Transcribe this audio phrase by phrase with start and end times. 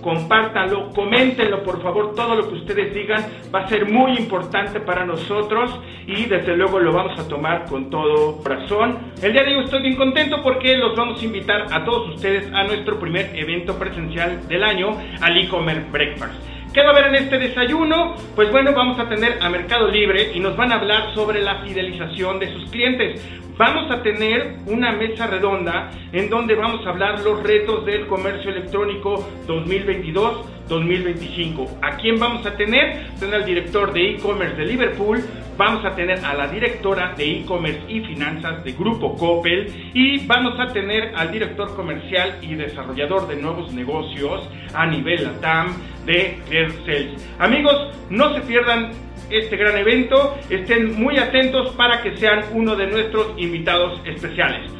[0.01, 5.05] compártanlo, coméntenlo por favor, todo lo que ustedes digan va a ser muy importante para
[5.05, 8.99] nosotros y desde luego lo vamos a tomar con todo corazón.
[9.23, 12.53] El día de hoy estoy bien contento porque los vamos a invitar a todos ustedes
[12.53, 16.35] a nuestro primer evento presencial del año, al e-commerce breakfast.
[16.73, 18.15] ¿Qué va a haber en este desayuno?
[18.37, 21.63] Pues bueno, vamos a tener a Mercado Libre y nos van a hablar sobre la
[21.63, 23.21] fidelización de sus clientes.
[23.61, 28.51] Vamos a tener una mesa redonda en donde vamos a hablar los retos del comercio
[28.51, 31.69] electrónico 2022-2025.
[31.83, 33.11] ¿A quién vamos a tener?
[33.19, 35.23] Tener al director de e-commerce de Liverpool,
[35.59, 40.59] vamos a tener a la directora de e-commerce y finanzas de Grupo Coppel y vamos
[40.59, 45.75] a tener al director comercial y desarrollador de nuevos negocios a nivel LATAM
[46.07, 47.29] de AirSales.
[47.39, 50.39] Amigos, no se pierdan este gran evento.
[50.49, 54.71] Estén muy atentos para que sean uno de nuestros invitados especiales.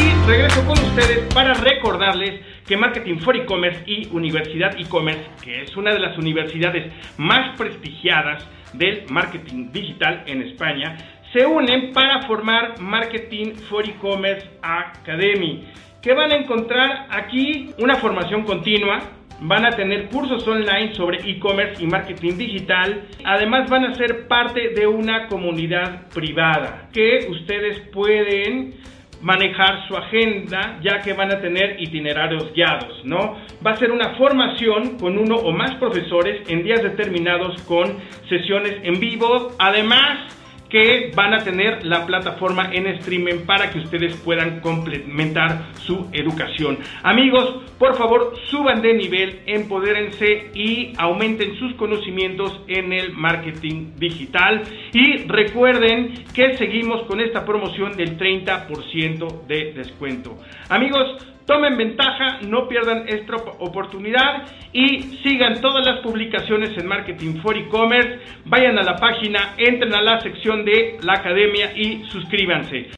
[0.00, 5.76] Y regreso con ustedes para recordarles que Marketing for E-Commerce y Universidad E-Commerce, que es
[5.76, 10.96] una de las universidades más prestigiadas del marketing digital en España,
[11.32, 15.66] se unen para formar Marketing for E-Commerce Academy,
[16.02, 19.00] que van a encontrar aquí una formación continua
[19.40, 23.02] van a tener cursos online sobre e-commerce y marketing digital.
[23.24, 28.74] Además van a ser parte de una comunidad privada que ustedes pueden
[29.20, 33.36] manejar su agenda ya que van a tener itinerarios guiados, ¿no?
[33.66, 37.96] Va a ser una formación con uno o más profesores en días determinados con
[38.28, 39.52] sesiones en vivo.
[39.58, 40.37] Además,
[40.68, 46.78] que van a tener la plataforma en streaming para que ustedes puedan complementar su educación.
[47.02, 54.62] Amigos, por favor, suban de nivel, empodérense y aumenten sus conocimientos en el marketing digital.
[54.92, 60.38] Y recuerden que seguimos con esta promoción del 30% de descuento.
[60.68, 67.56] Amigos, Tomen ventaja, no pierdan esta oportunidad y sigan todas las publicaciones en Marketing for
[67.56, 68.18] E-Commerce.
[68.44, 72.90] Vayan a la página, entren a la sección de la academia y suscríbanse.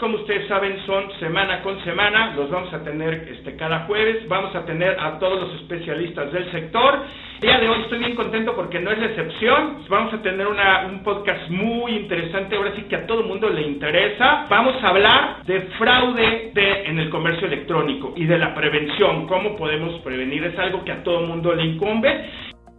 [0.00, 2.32] Como ustedes saben, son semana con semana.
[2.34, 4.26] Los vamos a tener este, cada jueves.
[4.26, 6.98] Vamos a tener a todos los especialistas del sector.
[7.34, 9.84] El día de hoy estoy bien contento porque no es la excepción.
[9.88, 12.56] Vamos a tener un podcast muy interesante.
[12.56, 14.46] Ahora sí que a todo mundo le interesa.
[14.48, 19.26] Vamos a hablar de fraude de, en el comercio electrónico y de la prevención.
[19.26, 20.42] ¿Cómo podemos prevenir?
[20.44, 22.24] Es algo que a todo mundo le incumbe.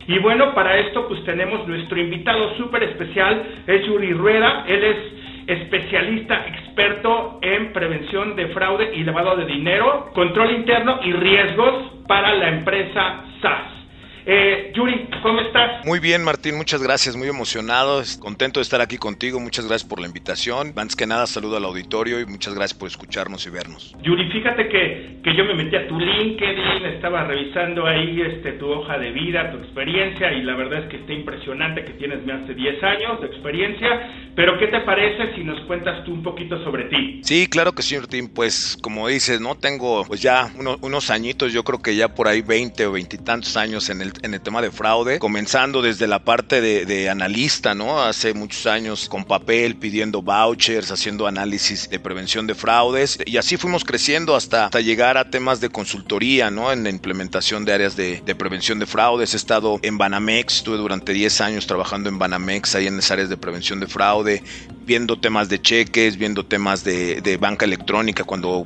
[0.07, 4.65] Y bueno, para esto pues tenemos nuestro invitado súper especial, es Yuri Rueda.
[4.67, 5.20] Él es
[5.51, 12.33] especialista experto en prevención de fraude y lavado de dinero, control interno y riesgos para
[12.35, 13.80] la empresa SAS.
[14.25, 15.85] Eh, Yuri, ¿cómo estás?
[15.85, 19.99] Muy bien, Martín, muchas gracias, muy emocionado, contento de estar aquí contigo, muchas gracias por
[19.99, 20.73] la invitación.
[20.75, 23.95] Antes que nada, saludo al auditorio y muchas gracias por escucharnos y vernos.
[24.03, 28.69] Yuri, fíjate que, que yo me metí a tu LinkedIn, estaba revisando ahí este, tu
[28.69, 32.47] hoja de vida, tu experiencia, y la verdad es que está impresionante que tienes más
[32.47, 36.63] de 10 años de experiencia, pero ¿qué te parece si nos cuentas tú un poquito
[36.63, 37.21] sobre ti?
[37.23, 39.55] Sí, claro que sí, Martín, pues como dices, ¿no?
[39.55, 40.51] Tengo pues ya
[40.81, 44.01] unos añitos, yo creo que ya por ahí 20 o 20 y tantos años en
[44.01, 48.01] el en el tema de fraude, comenzando desde la parte de, analista, ¿no?
[48.01, 53.57] Hace muchos años con papel, pidiendo vouchers, haciendo análisis de prevención de fraudes y así
[53.57, 56.71] fuimos creciendo hasta, hasta llegar a temas de consultoría, ¿no?
[56.71, 59.33] En la implementación de áreas de, prevención de fraudes.
[59.33, 63.29] He estado en Banamex, estuve durante 10 años trabajando en Banamex, ahí en las áreas
[63.29, 64.43] de prevención de fraude,
[64.85, 68.63] viendo temas de cheques, viendo temas de, banca electrónica cuando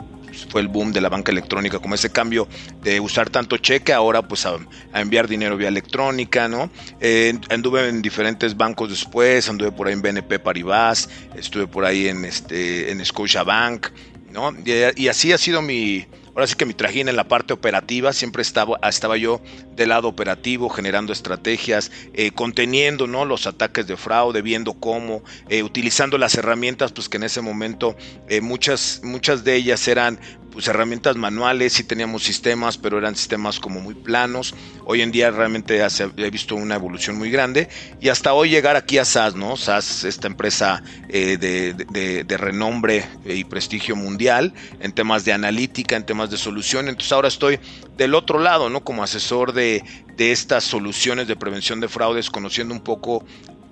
[0.49, 2.47] fue el boom de la banca electrónica, como ese cambio
[2.81, 4.57] de usar tanto cheque ahora pues a,
[4.93, 6.69] enviar dinero vía electrónica, ¿no?
[6.99, 12.07] Eh, anduve en diferentes bancos después, anduve por ahí en BNP Paribas, estuve por ahí
[12.07, 13.87] en, este, en Scotiabank,
[14.31, 14.53] ¿no?
[14.95, 16.05] y así ha sido mi,
[16.35, 19.41] ahora sí que mi trajín en la parte operativa, siempre estaba, estaba yo
[19.75, 23.25] del lado operativo, generando estrategias, eh, conteniendo ¿no?
[23.25, 27.95] los ataques de fraude, viendo cómo, eh, utilizando las herramientas, pues que en ese momento
[28.27, 30.19] eh, muchas, muchas de ellas eran
[30.55, 34.55] pues, herramientas manuales, sí teníamos sistemas, pero eran sistemas como muy planos.
[34.85, 35.85] Hoy en día realmente
[36.15, 37.67] he visto una evolución muy grande
[37.99, 39.57] y hasta hoy llegar aquí a SAS, ¿no?
[39.57, 46.31] SAS, esta empresa eh, de, renombre y prestigio mundial en temas de analítica, en temas
[46.31, 46.87] de solución.
[46.87, 47.59] Entonces ahora estoy
[47.97, 48.81] del otro lado, ¿no?
[48.81, 49.83] Como asesor de
[50.17, 53.25] estas soluciones de prevención de fraudes, conociendo un poco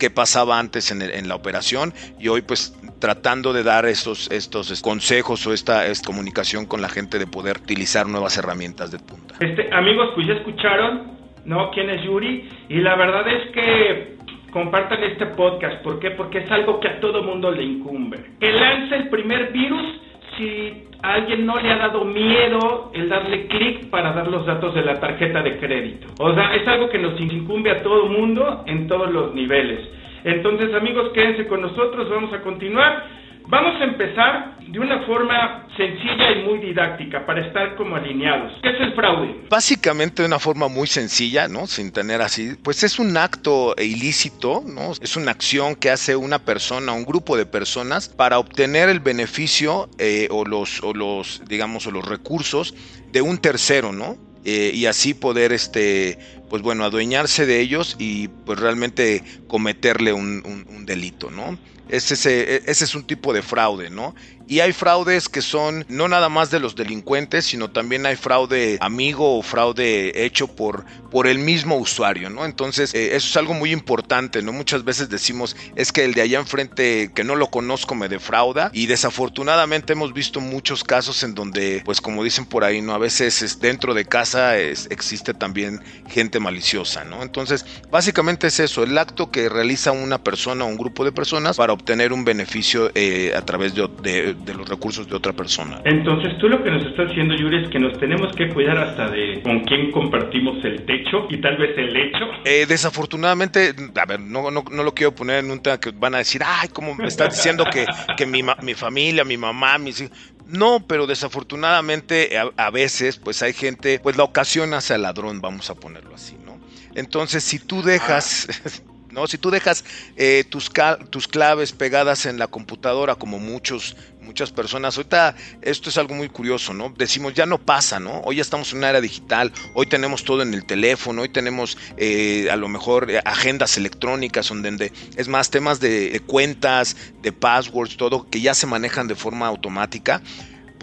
[0.03, 2.73] qué pasaba antes en, la operación y hoy pues
[3.03, 8.07] tratando de dar estos, estos consejos o esta, comunicación con la gente de poder utilizar
[8.07, 9.35] nuevas herramientas de punta.
[9.41, 11.11] Este, amigos, pues ya escucharon,
[11.43, 11.69] ¿no?
[11.71, 12.47] ¿Quién es Yuri?
[12.69, 14.15] Y la verdad es que
[14.51, 15.83] compartan este podcast.
[15.83, 16.11] ¿Por qué?
[16.11, 18.23] Porque es algo que a todo mundo le incumbe.
[18.39, 19.99] Que lance el primer virus
[20.37, 24.73] si a alguien no le ha dado miedo el darle clic para dar los datos
[24.75, 26.07] de la tarjeta de crédito.
[26.19, 29.89] O sea, es algo que nos incumbe a todo mundo en todos los niveles.
[30.23, 33.23] Entonces, amigos, quédense con nosotros, vamos a continuar.
[33.45, 38.53] Vamos a empezar de una forma sencilla y muy didáctica para estar como alineados.
[38.61, 39.35] ¿Qué es el fraude?
[39.49, 41.67] Básicamente de una forma muy sencilla, ¿no?
[41.67, 44.93] Sin tener así, pues es un acto ilícito, ¿no?
[45.01, 49.89] Es una acción que hace una persona, un grupo de personas para obtener el beneficio
[49.99, 52.73] eh, o los, o los, digamos, o los recursos
[53.11, 54.17] de un tercero, ¿no?
[54.45, 56.17] Eh, y así poder, este,
[56.53, 61.57] pues bueno, adueñarse de ellos y pues realmente cometerle un, un delito, ¿no?
[61.87, 64.13] Ese, ese, es un tipo de fraude, ¿no?
[64.47, 68.77] Y hay fraudes que son no nada más de los delincuentes, sino también hay fraude
[68.81, 72.45] amigo o fraude hecho por, por el mismo usuario, ¿no?
[72.45, 74.51] Entonces, eh, eso es algo muy importante, ¿no?
[74.51, 78.69] Muchas veces decimos, es que el de allá enfrente que no lo conozco me defrauda
[78.73, 82.93] y desafortunadamente hemos visto muchos casos en donde, pues como dicen por ahí, ¿no?
[82.93, 87.23] A veces dentro de casa existe también gente maliciosa, ¿no?
[87.23, 91.57] Entonces, básicamente es eso, el acto que realiza una persona o un grupo de personas
[91.57, 95.81] para obtener un beneficio eh, a través de, los recursos de otra persona.
[95.85, 99.09] Entonces tú lo que nos estás diciendo, Yuri, es que nos tenemos que cuidar hasta
[99.09, 102.25] de con quién compartimos el techo y tal vez el lecho.
[102.45, 106.15] Eh, desafortunadamente, a ver, no, no, no, lo quiero poner en un tema que van
[106.15, 107.85] a decir, ay, ¿cómo me estás diciendo que,
[108.17, 110.17] que mi, mi familia, mi mamá, mis hijos...
[110.45, 115.39] No, pero desafortunadamente a, a, veces pues hay gente, pues la ocasión hace al ladrón,
[115.39, 116.59] vamos a ponerlo así, ¿no?
[116.95, 118.47] Entonces si tú dejas...
[118.65, 118.69] Ah.
[119.13, 119.27] ¿no?
[119.27, 119.85] Si tú dejas
[120.17, 120.71] eh, tus,
[121.09, 126.29] tus claves pegadas en la computadora, como muchos, muchas personas, ahorita esto es algo muy
[126.29, 126.93] curioso, ¿no?
[126.97, 128.21] Decimos, ya no pasa, ¿no?
[128.21, 131.77] Hoy ya estamos en una era digital, hoy tenemos todo en el teléfono, hoy tenemos
[131.97, 137.97] eh, a lo mejor eh, agendas electrónicas, donde es más temas de cuentas, de passwords,
[137.97, 140.21] todo, que ya se manejan de forma automática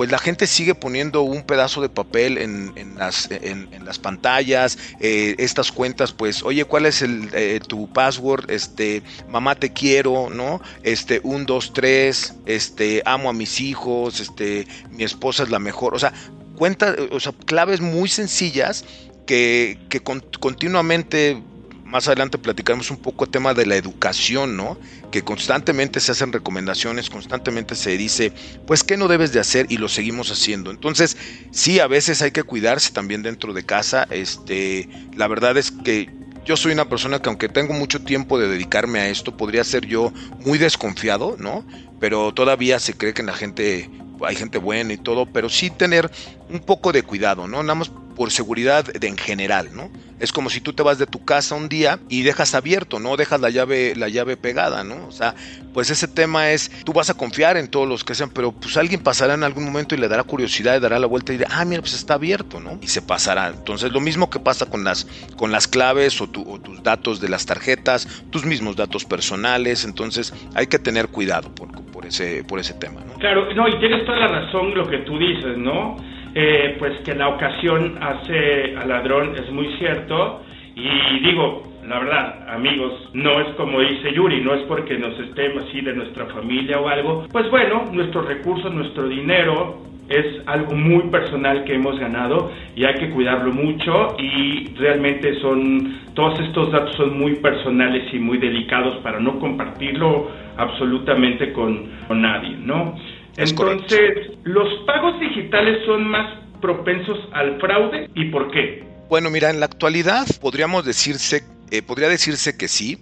[0.00, 5.34] pues la gente sigue poniendo un pedazo de papel en, las, en, las, pantallas, eh,
[5.36, 8.50] estas cuentas, pues, oye, ¿cuál es el, eh, tu password?
[8.50, 10.62] Este, mamá te quiero, ¿no?
[10.84, 15.94] Este, un, dos, tres, este, amo a mis hijos, este, mi esposa es la mejor,
[15.94, 16.14] o sea,
[16.56, 18.86] cuentas, o sea, claves muy sencillas
[19.26, 21.42] que, que continuamente
[21.90, 24.78] más adelante platicaremos un poco el tema de la educación, ¿no?
[25.10, 28.32] Que constantemente se hacen recomendaciones, constantemente se dice,
[28.66, 29.66] pues, ¿qué no debes de hacer?
[29.68, 30.70] Y lo seguimos haciendo.
[30.70, 31.16] Entonces,
[31.50, 34.06] sí, a veces hay que cuidarse también dentro de casa.
[34.10, 36.08] Este, la verdad es que
[36.44, 39.86] yo soy una persona que aunque tengo mucho tiempo de dedicarme a esto, podría ser
[39.86, 40.12] yo
[40.44, 41.66] muy desconfiado, ¿no?
[41.98, 43.90] Pero todavía se cree que la gente,
[44.24, 46.10] hay gente buena y todo, pero sí tener
[46.48, 47.62] un poco de cuidado, ¿no?
[47.62, 49.90] Nada más por seguridad en general, ¿no?
[50.20, 53.16] Es como si tú te vas de tu casa un día y dejas abierto, no
[53.16, 55.06] dejas la llave, la llave pegada, ¿no?
[55.06, 55.34] O sea,
[55.72, 58.76] pues ese tema es, tú vas a confiar en todos los que sean, pero pues
[58.76, 61.48] alguien pasará en algún momento y le dará curiosidad y dará la vuelta y dirá,
[61.52, 62.78] ah, mira, pues está abierto, ¿no?
[62.82, 63.48] Y se pasará.
[63.48, 67.46] Entonces, lo mismo que pasa con las, con las claves o, tus datos de las
[67.46, 72.74] tarjetas, tus mismos datos personales, entonces hay que tener cuidado por, por, ese, por ese
[72.74, 73.14] tema, ¿no?
[73.14, 75.96] Claro, no, y tienes toda la razón lo que tú dices, ¿no?
[76.34, 80.42] Eh, pues que la ocasión hace al ladrón es muy cierto.
[80.76, 85.64] Y digo, la verdad, amigos, no es como dice Yuri, no es porque nos estemos
[85.64, 91.04] así de nuestra familia o algo, pues bueno, nuestros recursos, nuestro dinero es algo muy
[91.04, 94.16] personal que hemos ganado y hay que cuidarlo mucho.
[94.18, 100.30] Y realmente son, todos estos datos son muy personales y muy delicados para no compartirlo
[100.56, 102.94] absolutamente con, con nadie, ¿no?
[103.36, 108.84] Entonces, ¿los pagos digitales son más propensos al fraude y por qué?
[109.08, 112.98] Bueno, mira, en la actualidad podríamos decirse, eh, podría decirse que sí,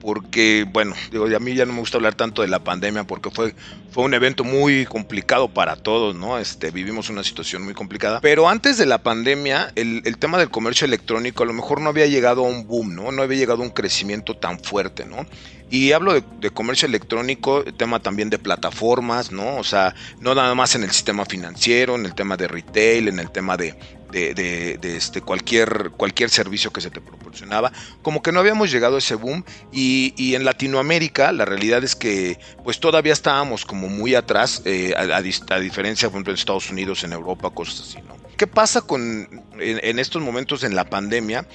[0.00, 3.30] porque, bueno, digo, a mí ya no me gusta hablar tanto de la pandemia porque
[3.30, 3.54] fue,
[3.90, 6.38] fue un evento muy complicado para todos, ¿no?
[6.38, 8.20] Este, vivimos una situación muy complicada.
[8.20, 11.88] Pero antes de la pandemia, el, el tema del comercio electrónico a lo mejor no
[11.88, 13.12] había llegado a un boom, ¿no?
[13.12, 15.26] No había llegado a un crecimiento tan fuerte, ¿no?
[15.70, 19.56] Y hablo de, comercio electrónico, el tema también de plataformas, ¿no?
[19.56, 23.18] O sea, no nada más en el sistema financiero, en el tema de retail, en
[23.18, 23.74] el tema de,
[24.10, 27.72] de, este, cualquier, cualquier servicio que se te proporcionaba.
[28.02, 32.38] Como que no habíamos llegado a ese boom y, en Latinoamérica la realidad es que
[32.62, 37.12] pues todavía estábamos como muy atrás, eh, a, diferencia, por ejemplo, en Estados Unidos, en
[37.12, 38.16] Europa, cosas así, ¿no?
[38.36, 41.46] ¿Qué pasa con en, en estos momentos en la pandemia?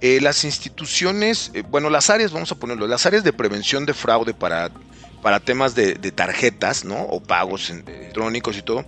[0.00, 3.92] Eh, las instituciones, eh, bueno, las áreas, vamos a ponerlo, las áreas de prevención de
[3.92, 4.70] fraude para,
[5.20, 7.02] para temas de, de tarjetas, ¿no?
[7.02, 8.86] O pagos electrónicos y todo,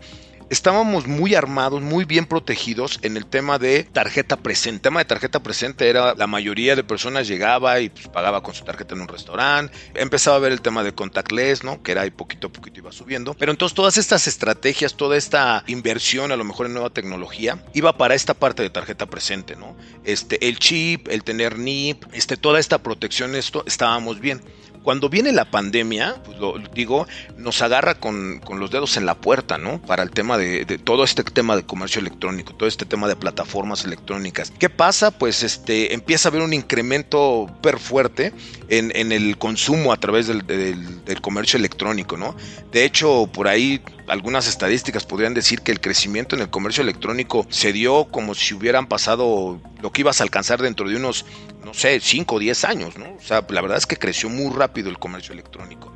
[0.53, 4.77] estábamos muy armados, muy bien protegidos en el tema de tarjeta presente.
[4.77, 8.53] El tema de tarjeta presente era la mayoría de personas llegaba y pues, pagaba con
[8.53, 9.75] su tarjeta en un restaurante.
[9.95, 11.83] Empezaba a ver el tema de contactless, ¿no?
[11.83, 13.33] Que era ahí poquito a poquito iba subiendo.
[13.33, 17.97] Pero entonces todas estas estrategias, toda esta inversión a lo mejor en nueva tecnología iba
[17.97, 19.75] para esta parte de tarjeta presente, ¿no?
[20.05, 24.43] Este, el chip, el tener NIP, este, toda esta protección, esto estábamos bien.
[24.83, 29.59] Cuando viene la pandemia, pues lo, digo, nos agarra con, los dedos en la puerta,
[29.59, 29.81] ¿no?
[29.81, 33.85] Para el tema de, todo este tema de comercio electrónico, todo este tema de plataformas
[33.85, 34.53] electrónicas.
[34.59, 35.11] ¿Qué pasa?
[35.11, 38.33] Pues este empieza a haber un incremento súper fuerte
[38.69, 42.35] en, el consumo a través del, del comercio electrónico, ¿no?
[42.73, 47.47] De hecho, por ahí algunas estadísticas podrían decir que el crecimiento en el comercio electrónico
[47.51, 51.25] se dio como si hubieran pasado lo que ibas a alcanzar dentro de unos
[51.65, 53.15] no sé, 5 o 10 años, ¿no?
[53.15, 55.93] O sea, la verdad es que creció muy rápido el comercio electrónico.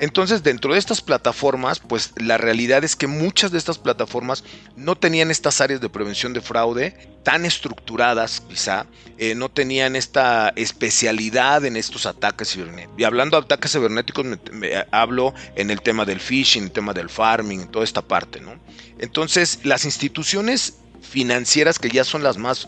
[0.00, 4.44] Entonces, dentro de estas plataformas, pues la realidad es que muchas de estas plataformas
[4.76, 8.86] no tenían estas áreas de prevención de fraude tan estructuradas, quizá,
[9.18, 12.98] eh, no tenían esta especialidad en estos ataques cibernéticos.
[12.98, 17.10] Y hablando de ataques cibernéticos, me, hablo en el tema del phishing, el tema del
[17.10, 18.58] farming, toda esta parte, ¿no?
[18.98, 20.74] Entonces, las instituciones
[21.08, 22.66] financieras que ya son las más,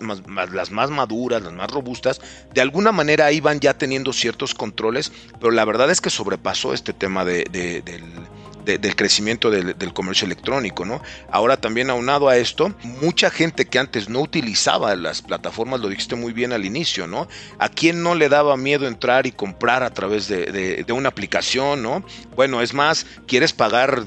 [0.52, 2.20] las más maduras, las más robustas,
[2.52, 6.92] de alguna manera iban ya teniendo ciertos controles, pero la verdad es que sobrepasó este
[6.92, 7.44] tema de,
[8.64, 11.02] del, crecimiento del, comercio electrónico, ¿no?
[11.30, 16.16] Ahora también aunado a esto, mucha gente que antes no utilizaba las plataformas, lo dijiste
[16.16, 17.28] muy bien al inicio, ¿no?
[17.58, 21.82] ¿A quién no le daba miedo entrar y comprar a través de, de una aplicación,
[21.82, 22.04] ¿no?
[22.34, 24.04] Bueno, es más, quieres pagar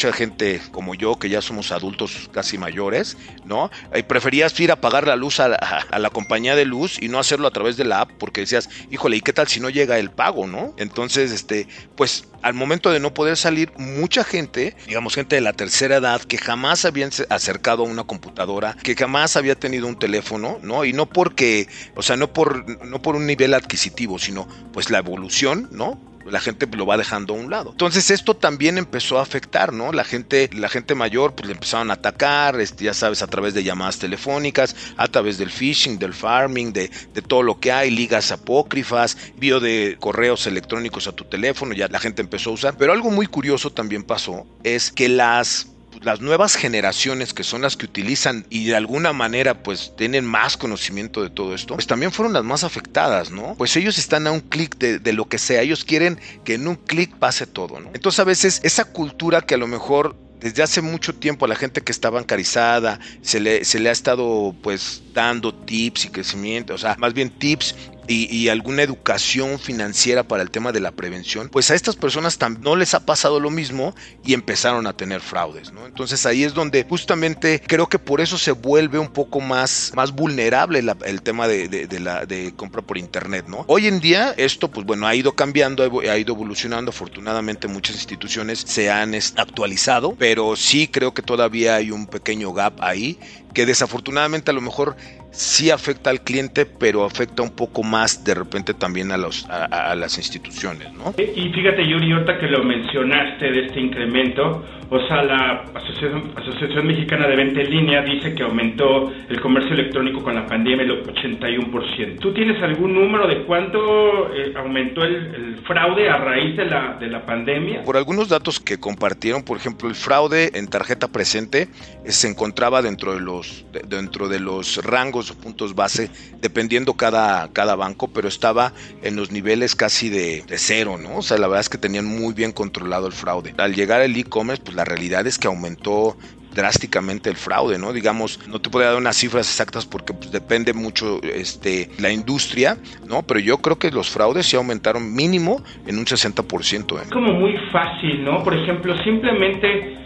[0.00, 3.70] mucha gente como yo, que ya somos adultos casi mayores, ¿no?
[3.94, 7.46] Y preferías ir a pagar la luz a la, compañía de luz y no hacerlo
[7.46, 10.10] a través de la app porque decías, híjole, ¿y qué tal si no llega el
[10.10, 10.72] pago, no?
[10.78, 15.52] Entonces, este, pues al momento de no poder salir, mucha gente, digamos gente de la
[15.52, 20.58] tercera edad, que jamás habían acercado a una computadora, que jamás había tenido un teléfono,
[20.62, 20.86] ¿no?
[20.86, 24.96] Y no porque, o sea, no por, no por un nivel adquisitivo, sino pues la
[24.96, 26.09] evolución, ¿no?
[26.30, 27.70] La gente lo va dejando a un lado.
[27.70, 29.92] Entonces esto también empezó a afectar, ¿no?
[29.92, 33.62] La gente, la gente mayor pues le empezaron a atacar, ya sabes, a través de
[33.62, 38.32] llamadas telefónicas, a través del phishing, del farming, de, de todo lo que hay, ligas
[38.32, 42.74] apócrifas, envío de correos electrónicos a tu teléfono, ya la gente empezó a usar.
[42.76, 45.68] Pero algo muy curioso también pasó es que las
[46.02, 50.56] las nuevas generaciones que son las que utilizan y de alguna manera pues tienen más
[50.56, 53.54] conocimiento de todo esto, pues también fueron las más afectadas, ¿no?
[53.56, 56.76] Pues ellos están a un clic de, lo que sea, ellos quieren que en un
[56.76, 57.90] clic pase todo, ¿no?
[57.92, 61.54] Entonces a veces esa cultura que a lo mejor desde hace mucho tiempo a la
[61.54, 66.74] gente que está bancarizada se le, se le ha estado pues dando tips y crecimiento,
[66.74, 67.74] o sea, más bien tips
[68.06, 72.74] y, alguna educación financiera para el tema de la prevención, pues a estas personas no
[72.74, 75.86] les ha pasado lo mismo y empezaron a tener fraudes, ¿no?
[75.86, 80.12] Entonces ahí es donde justamente creo que por eso se vuelve un poco más, más
[80.12, 83.64] vulnerable el tema de, la de compra por internet, ¿no?
[83.68, 88.64] Hoy en día esto, pues bueno, ha ido cambiando, ha ido evolucionando, afortunadamente muchas instituciones
[88.66, 93.18] se han actualizado, pero sí creo que todavía hay un pequeño gap ahí
[93.54, 94.96] que desafortunadamente a lo mejor
[95.30, 99.94] sí afecta al cliente, pero afecta un poco más de repente también a, los, a,
[99.94, 101.14] las instituciones, ¿no?
[101.18, 107.28] Y fíjate, Yuri, ahorita que lo mencionaste de este incremento, o sea, la Asociación, Mexicana
[107.28, 112.18] de Venta en Línea dice que aumentó el comercio electrónico con la pandemia el 81%.
[112.18, 117.06] ¿Tú tienes algún número de cuánto eh, aumentó el, fraude a raíz de la, de
[117.06, 117.84] la pandemia?
[117.84, 121.68] Por algunos datos que compartieron, por ejemplo, el fraude en tarjeta presente
[122.04, 127.52] eh, se encontraba dentro de los, dentro de los rangos o puntos base, dependiendo cada,
[127.52, 131.18] cada banco, pero estaba en los niveles casi de, de cero, ¿no?
[131.18, 133.54] O sea, la verdad es que tenían muy bien controlado el fraude.
[133.56, 136.16] Al llegar el e-commerce, pues la realidad es que aumentó
[136.54, 137.92] drásticamente el fraude, ¿no?
[137.92, 142.78] Digamos, no te puedo dar unas cifras exactas porque pues, depende mucho este, la industria,
[143.06, 143.22] ¿no?
[143.22, 146.98] Pero yo creo que los fraudes sí aumentaron mínimo en un 60%.
[146.98, 147.02] ¿eh?
[147.02, 148.42] Es como muy fácil, ¿no?
[148.42, 149.96] Por ejemplo, simplemente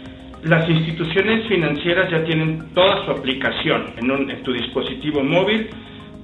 [0.43, 5.69] las instituciones financieras ya tienen toda su aplicación en, en tu dispositivo móvil.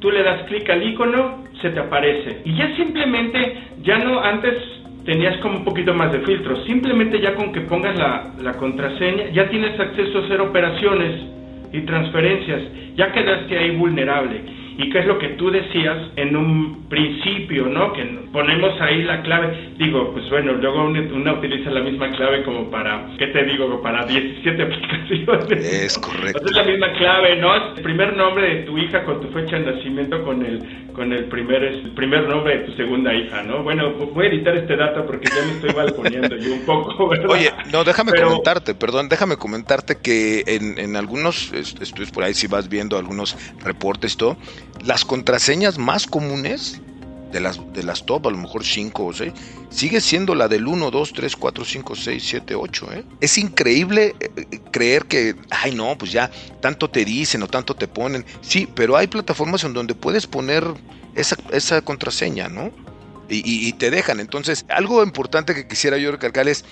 [0.02, 2.42] Tú le das clic al icono, se te aparece.
[2.44, 3.38] Y ya simplemente,
[3.82, 6.64] ya no antes tenías como un poquito más de filtro.
[6.66, 11.22] Simplemente ya con que pongas la, la contraseña, ya tienes acceso a hacer operaciones
[11.74, 12.62] y transferencias.
[12.96, 14.42] Ya quedaste ahí vulnerable
[14.78, 17.94] y qué es lo que tú decías en un principio, ¿no?
[17.94, 22.70] Que ponemos ahí la clave, digo, pues bueno, luego una, utiliza la misma clave como
[22.72, 23.82] para, ¿qué te digo?
[23.82, 25.66] Para 17 aplicaciones.
[25.66, 26.46] Es correcto.
[26.46, 27.76] es la misma clave, ¿no?
[27.76, 30.60] El primer nombre de tu hija con tu fecha de nacimiento con el
[30.94, 33.64] con el primer el primer nombre de tu segunda hija, ¿no?
[33.64, 37.30] Bueno, voy a editar este dato porque ya me estoy balconeando yo un poco, ¿verdad?
[37.30, 42.48] Oye, no, déjame comentarte, perdón, déjame comentarte que en, en algunos estudios por ahí si
[42.48, 44.38] vas viendo algunos reportes y todo,
[44.84, 46.82] las contraseñas más comunes
[47.32, 49.34] de las, de las top, a lo mejor 5 o 6,
[49.70, 52.88] sigue siendo la del 1, 2, 3, 4, 5, 6, 7, 8.
[53.20, 57.88] Es increíble eh, creer que, ay no, pues ya tanto te dicen o tanto te
[57.88, 58.26] ponen.
[58.42, 60.64] Sí, pero hay plataformas en donde puedes poner
[61.16, 62.72] esa, esa contraseña, ¿no?
[63.30, 64.20] Y, y, te dejan.
[64.20, 66.66] Entonces, algo importante que quisiera yo recalcar es,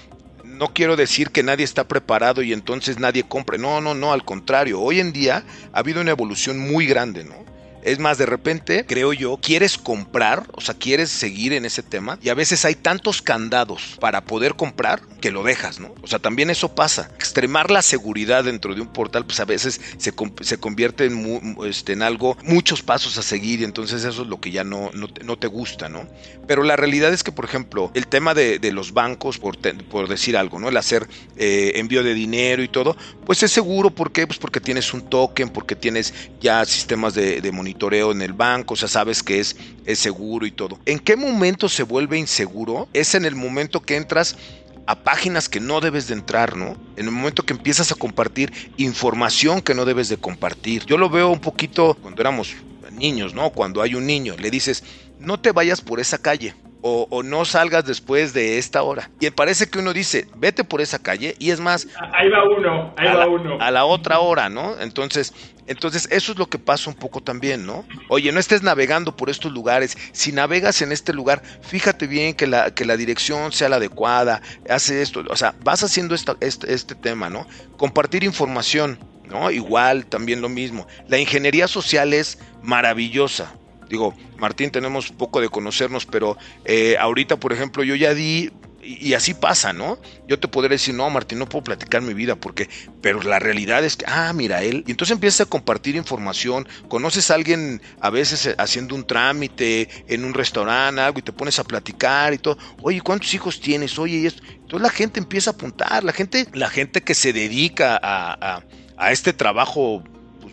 [0.44, 3.58] no quiero decir que nadie está preparado y entonces nadie compre.
[3.58, 4.82] No, no, no, al contrario.
[4.82, 7.49] Hoy en día ha habido una evolución muy grande, ¿no?
[7.83, 12.19] Es más, de repente, creo yo, quieres comprar, o sea, quieres seguir en ese tema
[12.21, 15.93] y a veces hay tantos candados para poder comprar que lo dejas, ¿no?
[16.01, 17.09] O sea, también eso pasa.
[17.15, 21.93] Extremar la seguridad dentro de un portal, pues a veces se, se convierte en, este,
[21.93, 25.38] en, algo, muchos pasos a seguir y entonces eso es lo que ya no, no,
[25.38, 26.07] te gusta, ¿no?
[26.48, 30.38] Pero la realidad es que, por ejemplo, el tema de, los bancos, por, por, decir
[30.38, 30.69] algo, ¿no?
[30.69, 31.07] El hacer
[31.38, 32.95] eh, envío de dinero y todo,
[33.25, 34.27] pues es seguro, ¿por qué?
[34.27, 38.73] Pues porque tienes un token, porque tienes ya sistemas de, de monitoreo en el banco,
[38.73, 40.79] o sea, sabes que es, es seguro y todo.
[40.85, 42.88] ¿En qué momento se vuelve inseguro?
[42.93, 44.35] Es en el momento que entras
[44.88, 46.75] a páginas que no debes de entrar, ¿no?
[46.95, 50.84] En el momento que empiezas a compartir información que no debes de compartir.
[50.88, 52.55] Yo lo veo un poquito cuando éramos
[52.91, 53.51] niños, ¿no?
[53.51, 54.84] Cuando hay un niño, le dices,
[55.19, 56.55] no te vayas por esa calle.
[56.82, 59.10] O, no salgas después de esta hora.
[59.20, 61.88] Y parece que uno dice, vete por esa calle y es más...
[62.13, 63.58] Ahí va uno, ahí va uno.
[63.60, 64.80] A la otra hora, ¿no?
[64.80, 65.34] Entonces,
[65.70, 67.86] entonces, eso es lo que pasa un poco también, ¿no?
[68.08, 69.96] Oye, no estés navegando por estos lugares.
[70.13, 74.42] Si navegas en este lugar, fíjate bien que la, que la dirección sea la adecuada,
[74.68, 77.46] hace esto, o sea, vas haciendo este, este tema, ¿no?
[77.78, 78.98] Compartir información,
[79.30, 79.52] ¿no?
[79.52, 80.88] Igual, también lo mismo.
[81.08, 83.54] La ingeniería social es maravillosa.
[83.89, 89.13] Digo, Martín, tenemos poco de conocernos, pero eh, ahorita, por ejemplo, yo ya di y,
[89.13, 89.99] así pasa, ¿no?
[90.28, 92.69] Yo te podría decir, no, Martín, no puedo platicar mi vida porque,
[93.02, 97.30] pero la realidad es que, ah, mira, él, y entonces empiezas a compartir información, conoces
[97.30, 101.60] a alguien a veces eh, haciendo un trámite en un restaurante, algo, y te pones
[101.60, 103.97] a platicar y todo, oye, ¿cuántos hijos tienes?
[103.99, 104.43] Oye, y esto.
[104.47, 108.63] Entonces la gente empieza a apuntar, la gente, la gente que se dedica a,
[108.97, 110.04] a este trabajo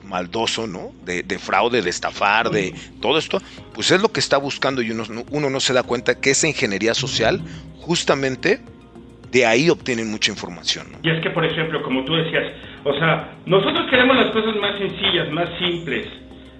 [0.06, 0.92] maldoso, ¿no?
[1.04, 3.40] De, fraude, de estafar, de todo esto,
[3.74, 6.48] pues es lo que está buscando y uno, uno no se da cuenta que esa
[6.48, 7.40] ingeniería social
[7.80, 8.60] justamente
[9.30, 10.86] de ahí obtienen mucha información.
[11.02, 12.44] Y es que, por ejemplo, como tú decías,
[12.84, 16.06] o sea, nosotros queremos las cosas más sencillas, más simples,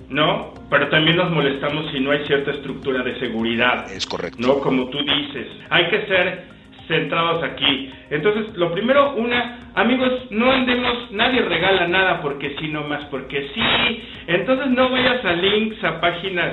[0.09, 0.55] ¿no?
[0.69, 3.91] Pero también nos molestamos si no hay cierta estructura de seguridad.
[3.93, 4.39] Es correcto.
[4.41, 4.59] ¿No?
[4.59, 6.56] Como tú dices, hay que ser
[6.88, 7.90] centrados aquí.
[8.11, 13.49] Entonces, lo primero, una, amigos, no andemos, nadie regala nada porque sí, no más porque
[13.55, 14.03] sí.
[14.27, 16.53] Entonces, no vayas a links, a páginas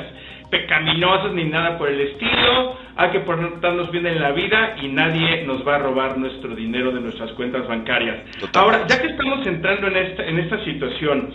[0.49, 2.77] pecaminosas ni nada por el estilo.
[2.95, 6.91] Hay que portarnos bien en la vida y nadie nos va a robar nuestro dinero
[6.91, 8.19] de nuestras cuentas bancarias.
[8.53, 11.33] Ahora, ya que estamos entrando en esta, en esta situación,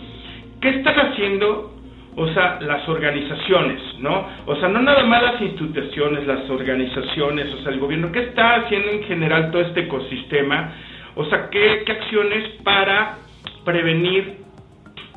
[0.61, 1.78] ¿qué están haciendo
[2.15, 4.27] o sea, las organizaciones, ¿no?
[4.45, 8.55] O sea, no nada más las instituciones, las organizaciones, o sea, el gobierno, ¿qué está
[8.55, 10.73] haciendo en general todo este ecosistema?
[11.15, 13.17] O sea, ¿qué, qué acciones para
[13.63, 14.37] prevenir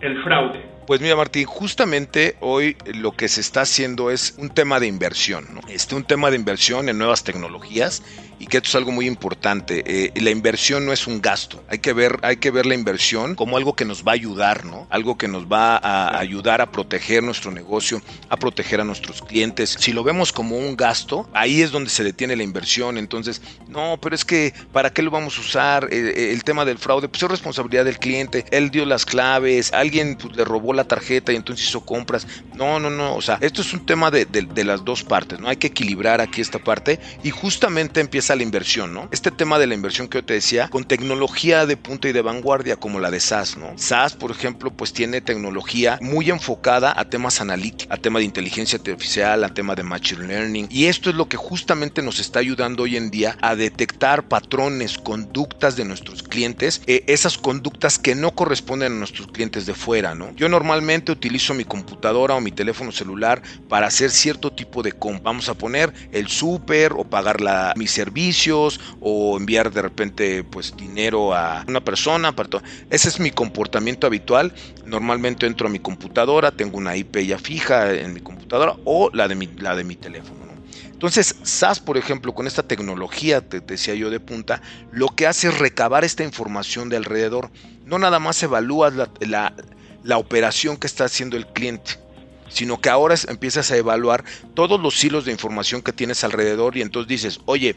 [0.01, 0.72] el fraude?
[0.87, 5.47] Pues mira Martín, justamente hoy lo que se está haciendo es un tema de inversión,
[5.55, 5.61] ¿no?
[5.69, 8.03] Este, un tema de inversión en nuevas tecnologías
[8.43, 9.85] y que esto es algo muy importante.
[9.87, 11.63] Eh, la inversión no es un gasto.
[11.69, 14.65] Hay que ver, hay que ver la inversión como algo que nos va a ayudar,
[14.65, 14.89] ¿no?
[14.91, 19.77] Algo que nos va a ayudar a proteger nuestro negocio, a proteger a nuestros clientes.
[19.79, 22.99] Si lo vemos como un gasto, ahí es donde se detiene la inversión.
[22.99, 25.89] Entonces, no, pero es que ¿para qué lo vamos a usar?
[25.93, 28.45] Eh, eh, el tema del fraude, pues es responsabilidad del cliente.
[28.51, 32.27] Él dio las claves, alguien pues, le robó la tarjeta y entonces hizo compras.
[32.55, 34.27] No, no, no, o sea, esto es un tema de,
[34.65, 35.49] las dos partes, ¿no?
[35.49, 39.09] Hay que equilibrar aquí esta parte y justamente empieza la inversión, ¿no?
[39.11, 42.23] Este tema de la inversión que yo te decía, con tecnología de punta y de
[42.23, 43.73] vanguardia como la de SAS, ¿no?
[43.77, 48.79] SAS, por ejemplo, pues tiene tecnología muy enfocada a temas analíticos, a tema de inteligencia
[48.79, 52.85] artificial, a tema de machine learning y esto es lo que justamente nos está ayudando
[52.85, 58.35] hoy en día a detectar patrones, conductas de nuestros clientes, eh, esas conductas que no
[58.35, 60.35] corresponden a nuestros clientes de fuera, ¿no?
[60.35, 65.25] Yo normalmente utilizo mi computadora o mi teléfono celular para hacer cierto tipo de compra.
[65.25, 70.77] Vamos a poner el súper o pagar la, mis servicios o enviar de repente pues
[70.77, 72.33] dinero a una persona.
[72.91, 74.55] Ese es mi comportamiento habitual.
[74.87, 79.27] Normalmente entro a mi computadora, tengo una IP ya fija en mi computadora o la
[79.27, 80.43] de mi, la de mi teléfono.
[80.93, 85.49] Entonces, SAS, por ejemplo, con esta tecnología, te, decía yo de punta, lo que hace
[85.49, 87.51] es recabar esta información de alrededor.
[87.85, 89.53] No nada más evalúas la, la
[90.19, 91.93] operación que está haciendo el cliente,
[92.49, 96.83] sino que ahora empiezas a evaluar todos los hilos de información que tienes alrededor y
[96.83, 97.77] entonces dices, oye,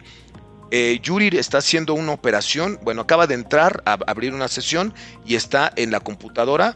[0.71, 4.93] eh, Yuri está haciendo una operación, bueno, acaba de entrar a abrir una sesión
[5.25, 6.75] y está en la computadora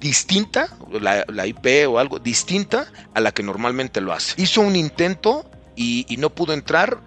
[0.00, 4.40] distinta, la, la, IP o algo distinta a la que normalmente lo hace.
[4.40, 7.00] Hizo un intento y, no pudo entrar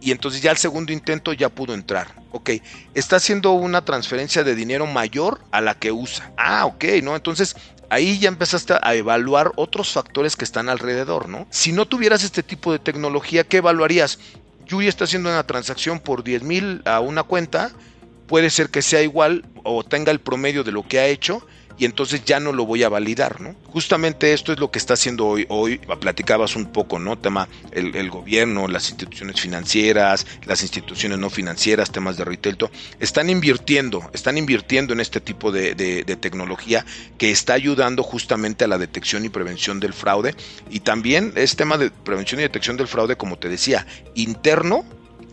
[0.00, 2.17] y entonces ya el segundo intento ya pudo entrar.
[2.30, 2.50] Ok,
[2.94, 6.32] está haciendo una transferencia de dinero mayor a la que usa.
[6.36, 7.16] Ah, ok, ¿no?
[7.16, 7.56] Entonces
[7.90, 11.46] ahí ya empezaste a evaluar otros factores que están alrededor, ¿no?
[11.50, 14.18] Si no tuvieras este tipo de tecnología, ¿qué evaluarías?
[14.66, 17.72] Yuri está haciendo una transacción por 10 mil a una cuenta,
[18.26, 21.46] puede ser que sea igual o tenga el promedio de lo que ha hecho
[21.78, 23.54] y entonces ya no lo voy a validar, ¿no?
[23.66, 25.46] Justamente esto es lo que está haciendo hoy.
[25.48, 27.16] Hoy platicabas un poco, ¿no?
[27.18, 32.58] Tema el, gobierno, las instituciones financieras, las instituciones no financieras, temas de retail,
[32.98, 36.84] están invirtiendo, están invirtiendo en este tipo de, de tecnología
[37.16, 40.34] que está ayudando justamente a la detección y prevención del fraude
[40.70, 44.84] y también es tema de prevención y detección del fraude, como te decía, interno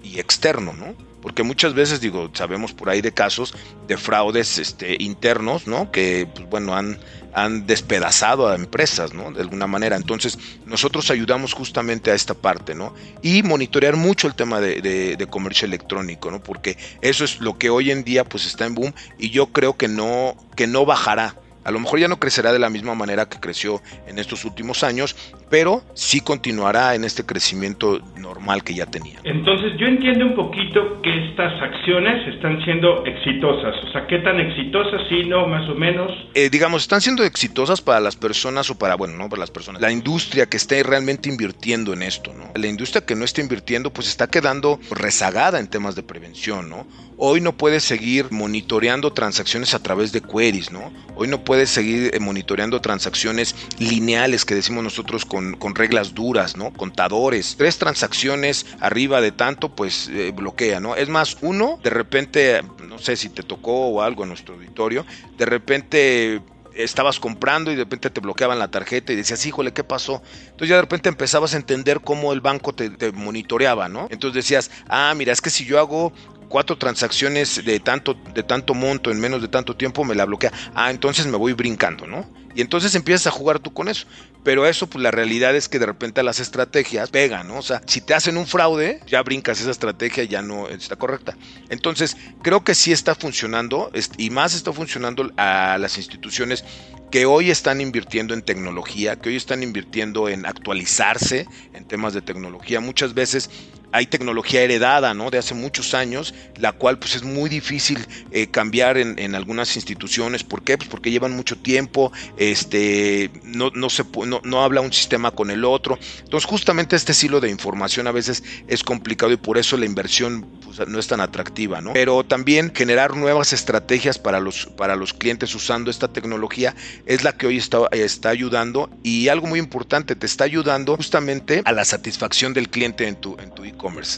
[0.03, 1.14] y externo, ¿no?
[1.25, 3.55] Porque muchas veces digo, sabemos por ahí de casos
[3.87, 5.91] de fraudes este, internos, ¿no?
[5.91, 6.99] Que, pues, bueno, han,
[7.33, 9.31] han despedazado a empresas, ¿no?
[9.31, 9.95] De alguna manera.
[9.95, 12.93] Entonces, nosotros ayudamos justamente a esta parte, ¿no?
[13.23, 14.81] Y monitorear mucho el tema de,
[15.17, 16.43] de, comercio electrónico, ¿no?
[16.43, 19.75] Porque eso es lo que hoy en día, pues, está en boom y yo creo
[19.75, 23.27] que no, que no bajará a lo mejor ya no crecerá de la misma manera
[23.27, 25.15] que creció en estos últimos años,
[25.55, 29.21] pero sí continuará en este crecimiento normal que ya tenía.
[29.23, 33.73] Entonces yo entiendo un poquito que estas acciones están siendo exitosas.
[33.87, 35.03] O sea, ¿qué tan exitosas?
[35.07, 36.11] Sí, no, más o menos.
[36.33, 39.81] Eh, digamos, están siendo exitosas para las personas o para, bueno, no para las personas,
[39.81, 42.51] la industria que esté realmente invirtiendo en esto, ¿no?
[42.53, 46.85] La industria que no está invirtiendo, pues está quedando rezagada en temas de prevención, ¿no?
[47.17, 50.91] Hoy no puedes seguir monitoreando transacciones a través de queries, ¿no?
[51.15, 55.44] Hoy no puedes seguir eh, monitoreando transacciones lineales que decimos nosotros con,
[55.75, 56.71] reglas duras, ¿no?
[56.71, 57.55] Contadores.
[57.57, 60.95] Tres transacciones arriba de tanto, pues eh, bloquea, ¿no?
[60.95, 65.05] Es más, uno, de repente, no sé si te tocó o algo en nuestro auditorio,
[65.37, 66.41] de repente
[66.75, 70.21] estabas comprando y de repente te bloqueaban la tarjeta y decías, híjole, ¿qué pasó?
[70.43, 74.07] Entonces ya de repente empezabas a entender cómo el banco te, monitoreaba, ¿no?
[74.11, 76.11] Entonces decías, ah, mira, es que si yo hago
[76.47, 80.51] cuatro transacciones de tanto, de tanto monto en menos de tanto tiempo, me la bloquea.
[80.73, 82.25] Ah, entonces me voy brincando, ¿no?
[82.55, 84.07] Y entonces empiezas a jugar tú con eso.
[84.43, 87.57] Pero eso, pues la realidad es que de repente las estrategias pegan, ¿no?
[87.57, 91.35] O sea, si te hacen un fraude, ya brincas esa estrategia, ya no está correcta.
[91.69, 96.63] Entonces, creo que sí está funcionando y más está funcionando a las instituciones
[97.09, 102.21] que hoy están invirtiendo en tecnología, que hoy están invirtiendo en actualizarse en temas de
[102.21, 102.79] tecnología.
[102.79, 103.49] Muchas veces
[103.95, 105.29] hay tecnología heredada, ¿no?
[105.29, 110.43] De hace muchos años, la cual pues es muy difícil eh, cambiar en, algunas instituciones.
[110.43, 110.77] ¿Por qué?
[110.77, 115.49] Pues porque llevan mucho tiempo, este, no, no, se, no, no habla un sistema con
[115.49, 115.97] el otro.
[116.23, 120.45] Entonces justamente este estilo de información a veces es complicado y por eso la inversión
[120.63, 121.93] pues, no es tan atractiva, ¿no?
[121.93, 127.37] Pero también generar nuevas estrategias para los, para los clientes usando esta tecnología es la
[127.37, 131.85] que hoy está, está ayudando y algo muy importante, te está ayudando justamente a la
[131.85, 133.65] satisfacción del cliente en tu, en tu.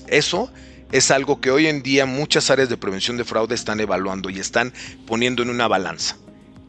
[0.08, 0.52] Eso
[0.92, 4.40] es algo que hoy en día muchas áreas de prevención de fraude están evaluando y
[4.40, 4.74] están
[5.06, 6.18] poniendo en una balanza.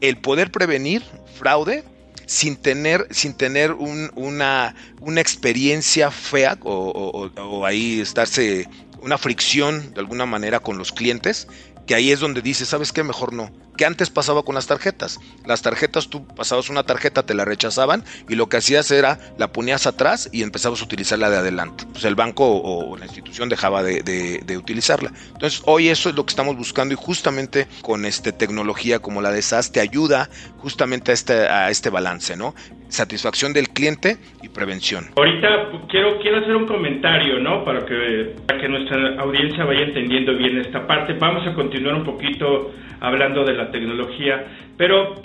[0.01, 1.03] El poder prevenir
[1.37, 1.83] fraude
[2.25, 8.67] sin tener, sin tener una, una experiencia fea o, o, ahí estarse
[9.01, 11.47] una fricción de alguna manera con los clientes,
[11.87, 13.03] que ahí es donde dice, ¿sabes qué?
[13.03, 15.21] Mejor no que antes pasaba con las tarjetas.
[15.45, 19.53] Las tarjetas, tú pasabas una tarjeta, te la rechazaban y lo que hacías era la
[19.53, 21.85] ponías atrás y empezabas a utilizarla de adelante.
[21.89, 25.13] Pues el banco o, la institución dejaba de, utilizarla.
[25.31, 29.31] Entonces hoy eso es lo que estamos buscando y justamente con este tecnología como la
[29.31, 32.53] de SAS te ayuda justamente a este, a este balance, ¿no?
[32.89, 35.05] Satisfacción del cliente y prevención.
[35.15, 37.63] Ahorita quiero, quiero hacer un comentario, ¿no?
[37.63, 41.13] Para que, para que nuestra audiencia vaya entendiendo bien esta parte.
[41.13, 44.45] Vamos a continuar un poquito hablando de la tecnología,
[44.77, 45.21] pero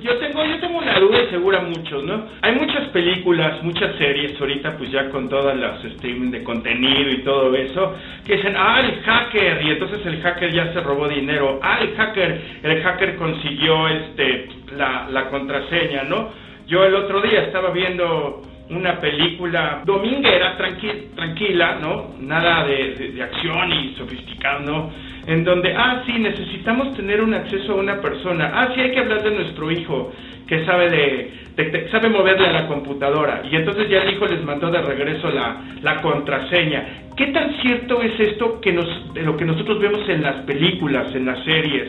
[0.00, 2.26] yo tengo, yo tengo una duda y segura muchos, ¿no?
[2.40, 7.22] Hay muchas películas, muchas series ahorita, pues ya con todas las streaming de contenido y
[7.22, 11.60] todo eso, que dicen, ah, el hacker, y entonces el hacker ya se robó dinero,
[11.62, 16.30] ah, el hacker, el hacker consiguió este la, la contraseña, ¿no?
[16.66, 22.14] Yo el otro día estaba viendo una película dominguera, tranquila, ¿no?
[22.20, 24.90] Nada de, acción y sofisticado, ¿no?
[25.26, 28.50] En donde, ah, sí, necesitamos tener un acceso a una persona.
[28.54, 30.12] Ah, sí, hay que hablar de nuestro hijo,
[30.46, 33.42] que sabe de, sabe moverle a la computadora.
[33.50, 37.02] Y entonces ya el hijo les mandó de regreso la, la contraseña.
[37.16, 41.14] ¿Qué tan cierto es esto que nos, de lo que nosotros vemos en las películas,
[41.14, 41.88] en las series?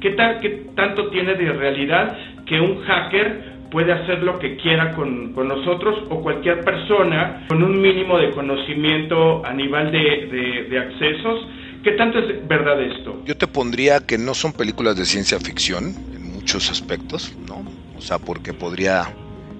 [0.00, 4.94] ¿Qué, tal, qué tanto tiene de realidad que un hacker puede hacer lo que quiera
[4.94, 11.46] con, nosotros o cualquier persona con un mínimo de conocimiento a nivel de, de, accesos.
[11.82, 13.22] ¿Qué tanto es verdad esto?
[13.26, 17.64] Yo te pondría que no son películas de ciencia ficción en muchos aspectos, ¿no?
[17.96, 19.14] O sea, porque podría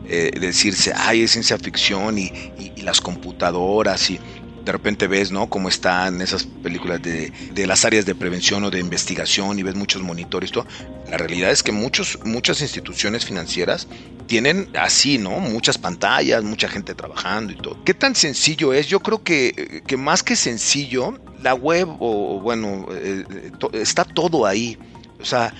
[0.06, 4.20] eh, decirse, ay, es ciencia ficción y, y, las computadoras y
[4.64, 5.48] de repente ves, ¿no?
[5.48, 9.74] Cómo están esas películas de, de, las áreas de prevención o de investigación y ves
[9.74, 10.52] muchos monitores.
[10.52, 10.66] Todo.
[11.10, 13.86] La realidad es que muchos, muchas instituciones financieras
[14.26, 15.38] tienen así, ¿no?
[15.38, 17.82] Muchas pantallas, mucha gente trabajando y todo.
[17.84, 18.86] ¿Qué tan sencillo es?
[18.86, 23.24] Yo creo que, que más que sencillo, la web o, bueno, eh,
[23.72, 24.78] está todo ahí.
[25.20, 25.52] O sea,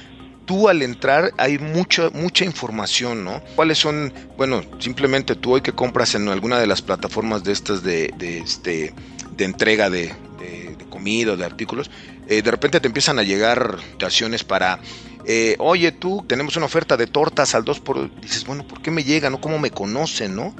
[0.44, 3.42] tú al entrar hay mucha, mucha información, ¿no?
[3.57, 7.83] ¿Cuáles son, bueno, simplemente tú hoy que compras en alguna de las plataformas de estas
[7.83, 8.94] de, este,
[9.37, 10.14] de entrega de,
[10.90, 11.90] comida o de artículos,
[12.28, 14.78] eh, de repente te empiezan a llegar situaciones para,
[15.26, 18.20] eh, oye tú, tenemos una oferta de tortas al 2 por...
[18.20, 19.40] Dices, bueno, ¿por qué me llega, no?
[19.40, 20.54] ¿Cómo me conocen, no?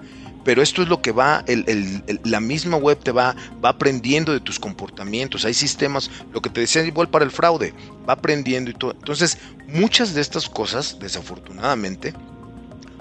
[0.45, 1.45] Pero esto es lo que va,
[2.25, 6.61] la misma web te va, va aprendiendo de tus comportamientos, hay sistemas, lo que te
[6.61, 7.73] decía igual para el fraude,
[8.09, 8.93] va aprendiendo y todo.
[8.93, 12.15] Entonces, muchas de estas cosas, desafortunadamente,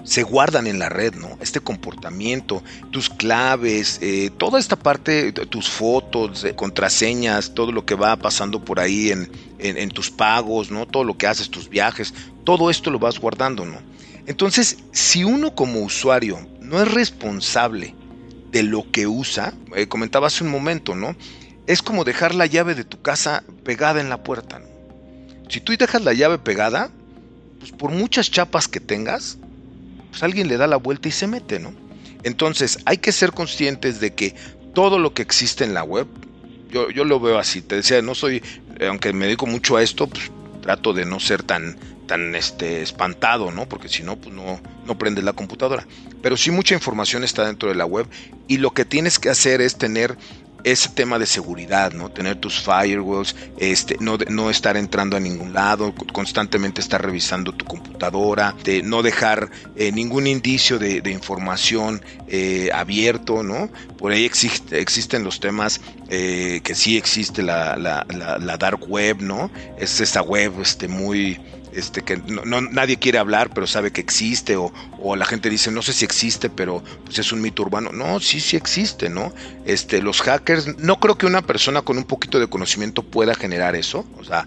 [0.04, 1.38] se guardan en la red, ¿no?
[1.40, 7.94] Este comportamiento, tus claves, eh, toda esta parte, tus fotos, eh, contraseñas, todo lo que
[7.94, 10.86] va pasando por ahí en, en, tus pagos, ¿no?
[10.86, 12.12] Todo lo que haces, tus viajes,
[12.44, 13.78] todo esto lo vas guardando, ¿no?
[14.26, 17.94] Entonces, si uno como usuario no es responsable
[18.50, 21.16] de lo que usa, eh, comentaba hace un momento, ¿no?
[21.66, 24.62] Es como dejar la llave de tu casa pegada en la puerta.
[25.48, 26.90] Si tú dejas la llave pegada,
[27.58, 29.38] pues por muchas chapas que tengas,
[30.10, 31.74] pues alguien le da la vuelta y se mete, ¿no?
[32.22, 34.34] Entonces hay que ser conscientes de que
[34.74, 36.06] todo lo que existe en la web,
[36.70, 38.42] yo, yo lo veo así, te decía, no soy,
[38.86, 40.30] aunque me dedico mucho a esto, pues
[40.62, 43.68] trato de no ser tan, tan este, espantado, ¿no?
[43.68, 45.86] Porque si no, pues no, no prendes la computadora.
[46.22, 48.06] Pero sí mucha información está dentro de la web
[48.48, 50.16] y lo que tienes que hacer es tener
[50.64, 52.10] ese tema de seguridad, ¿no?
[52.10, 57.66] Tener tus firewalls, este, no, no estar entrando a ningún lado, constantemente estar revisando tu
[57.66, 63.70] computadora, de no dejar eh, ningún indicio de, información eh, abierto, ¿no?
[63.98, 69.20] Por ahí existe, existen los temas eh, que sí existe la, la, la, dark web,
[69.20, 69.50] ¿no?
[69.78, 71.38] Es esa web este, muy
[71.74, 74.72] este, que no, nadie quiere hablar, pero sabe que existe, o,
[75.16, 77.92] la gente dice, no sé si existe, pero pues es un mito urbano.
[77.92, 79.32] No, sí, sí existe, ¿no?
[79.66, 83.76] Este, los hackers, no creo que una persona con un poquito de conocimiento pueda generar
[83.76, 84.46] eso, o sea,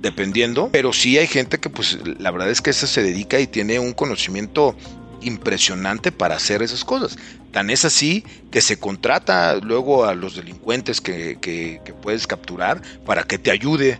[0.00, 3.46] dependiendo, pero sí hay gente que pues la verdad es que esa se dedica y
[3.46, 4.76] tiene un conocimiento
[5.22, 7.16] impresionante para hacer esas cosas.
[7.52, 13.24] Tan es así que se contrata luego a los delincuentes que, que puedes capturar para
[13.24, 13.98] que te ayude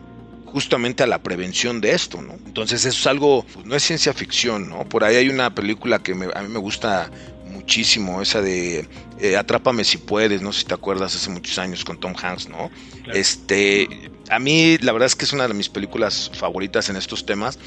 [0.56, 2.32] justamente a la prevención de esto, ¿no?
[2.46, 4.88] Entonces eso es algo, pues, no es ciencia ficción, ¿no?
[4.88, 7.10] Por ahí hay una película que a mí me gusta
[7.50, 8.88] muchísimo, esa de
[9.20, 12.48] eh, Atrápame si puedes, no sé si te acuerdas, hace muchos años con Tom Hanks,
[12.48, 12.70] ¿no?
[13.12, 13.86] Este,
[14.30, 17.58] a mí la verdad es que es una de mis películas favoritas en estos temas.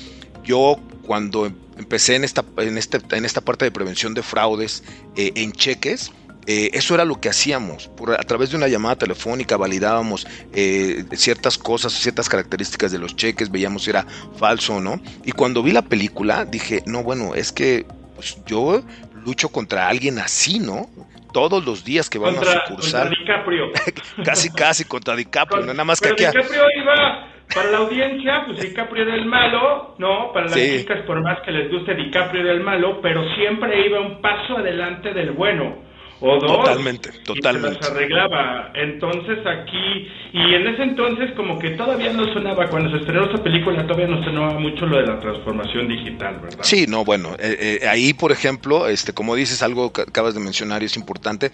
[0.44, 4.84] Yo cuando empecé en esta, en este, en esta parte de prevención de fraudes
[5.16, 6.12] eh, en cheques,
[6.52, 7.90] eh, eso era lo que hacíamos.
[7.90, 13.16] Por, a través de una llamada telefónica validábamos eh, ciertas cosas, ciertas características de los
[13.16, 14.04] cheques, veíamos si era
[14.36, 15.00] falso o no.
[15.24, 17.86] Y cuando vi la película dije, no, bueno, es que
[18.16, 18.82] pues, yo
[19.24, 20.90] lucho contra alguien así, ¿no?
[21.32, 23.10] Todos los días que vamos a sucursal.
[23.10, 23.66] Contra DiCaprio.
[24.26, 26.26] casi, casi contra DiCaprio, nada más que aquí.
[26.26, 30.34] DiCaprio iba para la audiencia, pues DiCaprio era el malo, ¿no?
[30.34, 34.00] Para las chicas, por más que les guste DiCaprio era el malo, pero siempre iba
[34.00, 35.88] un paso adelante del bueno
[36.22, 36.58] o dos.
[36.58, 37.80] Totalmente, totalmente.
[37.80, 38.72] Y se arreglaba.
[38.76, 43.44] Entonces aquí, y en ese entonces como que todavía no sonaba, cuando se estrenó esa
[43.44, 46.60] película todavía no sonaba mucho lo de la transformación digital, ¿verdad?
[46.62, 50.40] Sí, no, bueno, eh, eh, ahí por ejemplo, este, como dices, algo que acabas de
[50.40, 51.52] mencionar y es importante,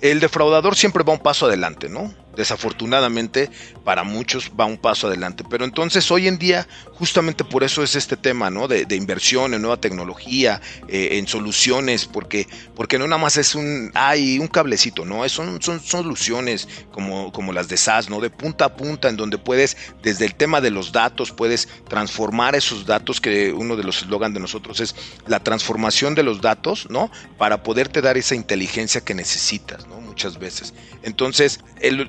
[0.00, 2.12] el defraudador siempre va un paso adelante, ¿no?
[2.36, 3.50] Desafortunadamente,
[3.84, 5.44] para muchos va un paso adelante.
[5.48, 8.68] Pero entonces hoy en día, justamente por eso es este tema, ¿no?
[8.68, 13.90] De, inversión en nueva tecnología, eh, en soluciones, porque, porque no nada más es un,
[13.94, 15.28] hay un cablecito, ¿no?
[15.28, 18.20] Son, son soluciones como, como las de SAS, ¿no?
[18.20, 22.54] De punta a punta, en donde puedes, desde el tema de los datos, puedes transformar
[22.54, 24.94] esos datos, que uno de los eslogans de nosotros es
[25.26, 27.10] la transformación de los datos, ¿no?
[27.38, 30.74] Para poderte dar esa inteligencia que necesitas, muchas veces.
[31.02, 32.06] Entonces, el,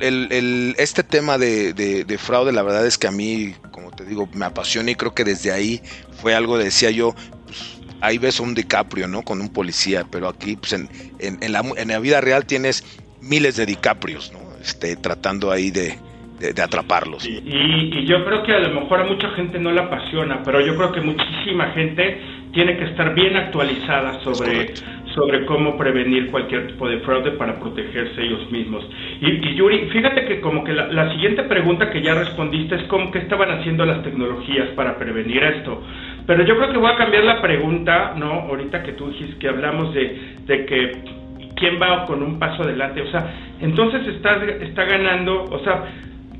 [0.77, 4.91] este tema de, fraude, la verdad es que a mí, como te digo, me apasiona
[4.91, 5.81] y creo que desde ahí
[6.21, 7.13] fue algo, decía yo,
[7.45, 9.23] pues, ahí ves un DiCaprio, ¿no?
[9.23, 12.83] Con un policía, pero aquí, pues en, en, la, en la vida real tienes
[13.21, 14.39] miles de DiCaprios, ¿no?
[14.61, 15.97] Este, tratando ahí de,
[16.39, 17.25] de, atraparlos.
[17.25, 20.59] Y, y, yo creo que a lo mejor a mucha gente no le apasiona, pero
[20.65, 22.21] yo creo que muchísima gente
[22.53, 24.73] tiene que estar bien actualizada sobre,
[25.13, 28.87] sobre cómo prevenir cualquier tipo de fraude para protegerse ellos mismos.
[29.21, 33.19] Y, Yuri, fíjate que como que la, siguiente pregunta que ya respondiste es cómo que
[33.19, 35.81] estaban haciendo las tecnologías para prevenir esto.
[36.25, 38.31] Pero yo creo que voy a cambiar la pregunta, ¿no?
[38.31, 40.91] Ahorita que tú dijiste que hablamos de, de que
[41.55, 45.83] quién va con un paso adelante, o sea, entonces está, está ganando, o sea,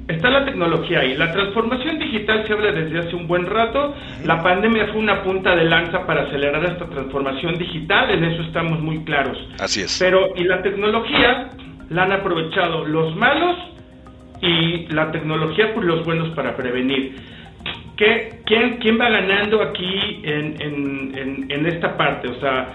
[0.07, 1.15] está la tecnología ahí.
[1.15, 3.95] La transformación digital se habla desde hace un buen rato.
[4.25, 8.79] La pandemia fue una punta de lanza para acelerar esta transformación digital, en eso estamos
[8.79, 9.37] muy claros.
[9.59, 9.97] Así es.
[9.99, 11.49] Pero, y la tecnología
[11.89, 13.57] la han aprovechado los malos
[14.41, 17.15] y la tecnología por los buenos para prevenir.
[17.95, 22.27] ¿Qué, quién, ¿Quién va ganando aquí en, en, en, esta parte?
[22.27, 22.73] O sea,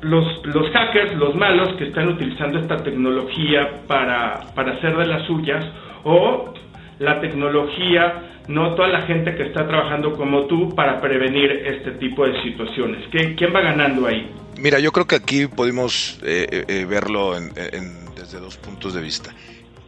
[0.00, 5.26] los, los hackers, los malos que están utilizando esta tecnología para, para hacer de las
[5.26, 5.64] suyas,
[6.04, 6.52] o
[6.98, 12.26] la tecnología, no toda la gente que está trabajando como tú para prevenir este tipo
[12.26, 13.04] de situaciones.
[13.10, 14.30] ¿Quién va ganando ahí?
[14.58, 17.38] Mira, yo creo que aquí podemos eh, eh, verlo
[18.16, 19.32] desde dos puntos de vista.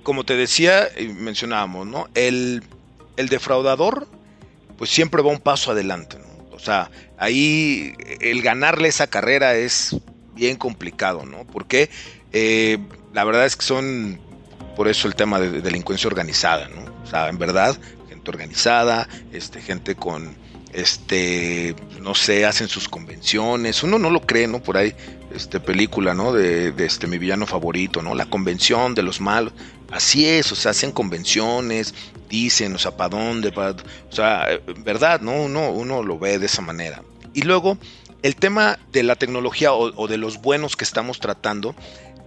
[0.02, 2.08] Como te decía y mencionábamos, ¿no?
[2.14, 2.62] El,
[3.16, 4.06] el defraudador,
[4.78, 6.16] pues siempre va un paso adelante,
[6.52, 9.96] O sea, ahí el ganarle esa carrera es
[10.34, 11.44] bien complicado, ¿no?
[11.44, 11.90] Porque
[12.32, 12.78] eh,
[13.12, 14.20] la verdad es que son
[14.80, 16.80] por eso el tema de, delincuencia organizada, ¿no?
[17.04, 20.34] O sea, en verdad, gente organizada, este, gente con,
[20.72, 24.62] este, no sé, hacen sus convenciones, uno no lo cree, ¿no?
[24.62, 24.94] Por ahí,
[25.34, 26.32] este, película, ¿no?
[26.32, 28.14] De, este, mi villano favorito, ¿no?
[28.14, 29.52] La convención de los malos,
[29.90, 31.94] así es, o sea, hacen convenciones,
[32.30, 34.46] dicen, o sea, para dónde, o sea,
[34.78, 35.42] verdad, ¿no?
[35.42, 37.02] Uno, uno lo ve de esa manera.
[37.34, 37.76] Y luego,
[38.22, 41.74] el tema de la tecnología o de los buenos que estamos tratando,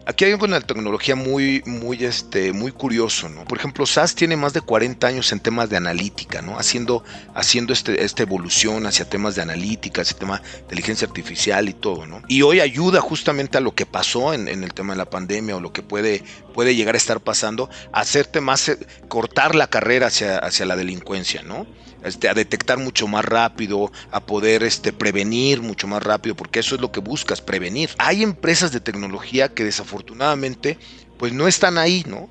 [0.06, 3.46] Aquí hay algo en la tecnología muy, muy, este, muy curioso, ¿no?
[3.46, 6.60] Por ejemplo, SAS tiene más de 40 años en temas de analítica, ¿no?
[6.60, 11.74] Haciendo, haciendo este, esta evolución hacia temas de analítica, hacia temas de inteligencia artificial y
[11.74, 12.22] todo, ¿no?
[12.28, 15.62] Y hoy ayuda justamente a lo que pasó en, el tema de la pandemia o
[15.62, 16.22] lo que puede,
[16.54, 21.42] puede llegar a estar pasando, hacerte más, eh, cortar la carrera hacia, hacia la delincuencia,
[21.42, 21.68] ¿no?
[22.04, 26.76] Este, a detectar mucho más rápido, a poder este, prevenir mucho más rápido, porque eso
[26.76, 27.92] es lo que buscas, prevenir.
[27.98, 30.78] Hay empresas de tecnología que desafortunadamente
[31.18, 32.30] pues no están ahí, ¿no?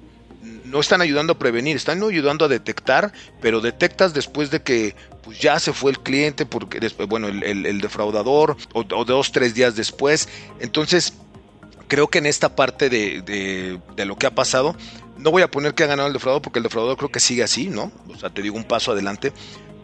[0.65, 5.39] No están ayudando a prevenir, están ayudando a detectar, pero detectas después de que pues
[5.39, 10.29] ya se fue el cliente, porque después, bueno, el, defraudador, o, dos, tres días después.
[10.61, 11.15] Entonces,
[11.93, 14.75] creo que en esta parte de, de, lo que ha pasado,
[15.19, 17.43] no voy a poner que ha ganado el defraudador, porque el defraudador creo que sigue
[17.43, 17.93] así, ¿no?
[18.09, 19.31] O sea, te digo un paso adelante,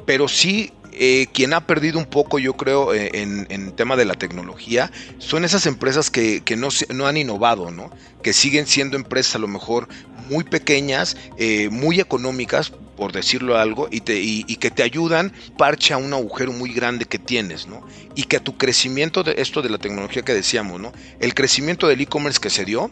[0.07, 4.15] pero sí eh, quien ha perdido un poco, yo creo, eh, en, tema de la
[4.15, 7.91] tecnología, son esas empresas que, no, no, han innovado, ¿no?
[8.23, 9.87] Que siguen siendo empresas a lo mejor
[10.31, 15.97] muy pequeñas, eh, muy económicas, por decirlo algo, y, te, y, que te ayudan, parcha
[15.97, 17.87] un agujero muy grande que tienes, ¿no?
[18.17, 20.93] Y que a tu crecimiento de esto de la tecnología que decíamos, ¿no?
[21.21, 22.91] El crecimiento del e-commerce que se dio,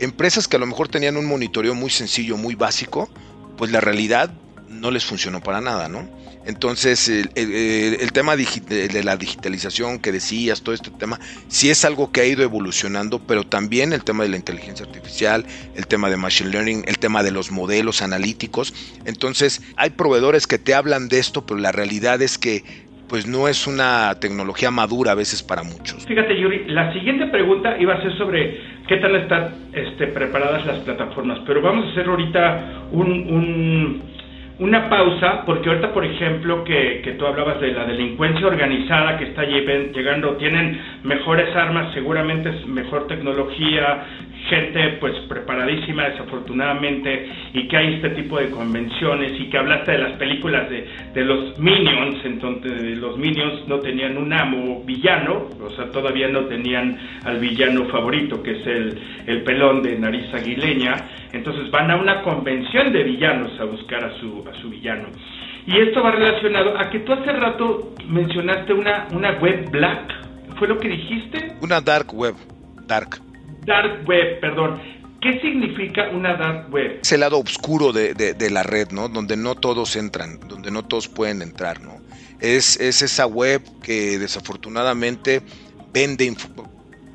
[0.00, 3.08] empresas que a lo mejor tenían un monitoreo muy sencillo, muy básico,
[3.56, 4.34] pues la realidad
[4.68, 6.08] no les funcionó para nada, ¿no?
[6.46, 12.20] Entonces, el, tema de la digitalización que decías, todo este tema, sí es algo que
[12.20, 16.50] ha ido evolucionando, pero también el tema de la inteligencia artificial, el tema de machine
[16.50, 18.74] learning, el tema de los modelos analíticos.
[19.06, 22.62] Entonces, hay proveedores que te hablan de esto, pero la realidad es que
[23.08, 26.04] pues no es una tecnología madura a veces para muchos.
[26.06, 28.58] Fíjate, Yuri, la siguiente pregunta iba a ser sobre
[28.88, 34.13] qué tal están este, preparadas las plataformas, pero vamos a hacer ahorita un
[34.58, 39.24] una pausa, porque ahorita, por ejemplo, que, que tú hablabas de la delincuencia organizada que
[39.24, 44.04] está llegando, tienen mejores armas, seguramente es mejor tecnología,
[44.48, 49.98] gente pues preparadísima desafortunadamente y que hay este tipo de convenciones y que hablaste de
[49.98, 55.70] las películas de, de los Minions, entonces los Minions no tenían un amo villano, o
[55.70, 60.94] sea, todavía no tenían al villano favorito que es el, el pelón de nariz aguileña,
[61.32, 65.08] entonces van a una convención de villanos a buscar a su, a su villano.
[65.66, 70.12] Y esto va relacionado a que tú hace rato mencionaste una, una web black,
[70.58, 71.56] ¿fue lo que dijiste?
[71.60, 72.34] Una dark web,
[72.86, 73.20] dark.
[73.64, 74.80] Dark web, perdón.
[75.20, 76.98] ¿Qué significa una dark web?
[77.00, 79.08] Es el lado oscuro de, de, la red, ¿no?
[79.08, 81.96] Donde no todos entran, donde no todos pueden entrar, ¿no?
[82.40, 85.40] Es, es esa web que desafortunadamente
[85.94, 86.36] vende...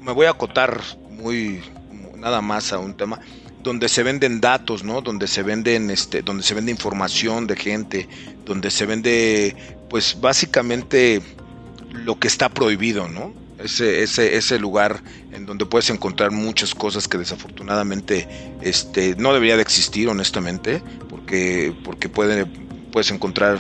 [0.02, 0.80] Me voy a acotar
[1.12, 1.62] muy
[2.18, 3.20] nada más a un tema
[3.64, 5.02] donde se venden datos, ¿no?
[5.02, 8.10] Donde se venden, este, donde se vende información de gente,
[8.46, 9.56] donde se vende,
[9.90, 11.22] pues básicamente
[11.92, 13.34] lo que está prohibido, ¿no?
[13.64, 15.02] ese, ese, ese lugar
[15.34, 18.28] en donde puedes encontrar muchas cosas que desafortunadamente
[18.62, 22.46] este, no debería de existir, honestamente, porque, porque puede,
[22.92, 23.60] puedes encontrar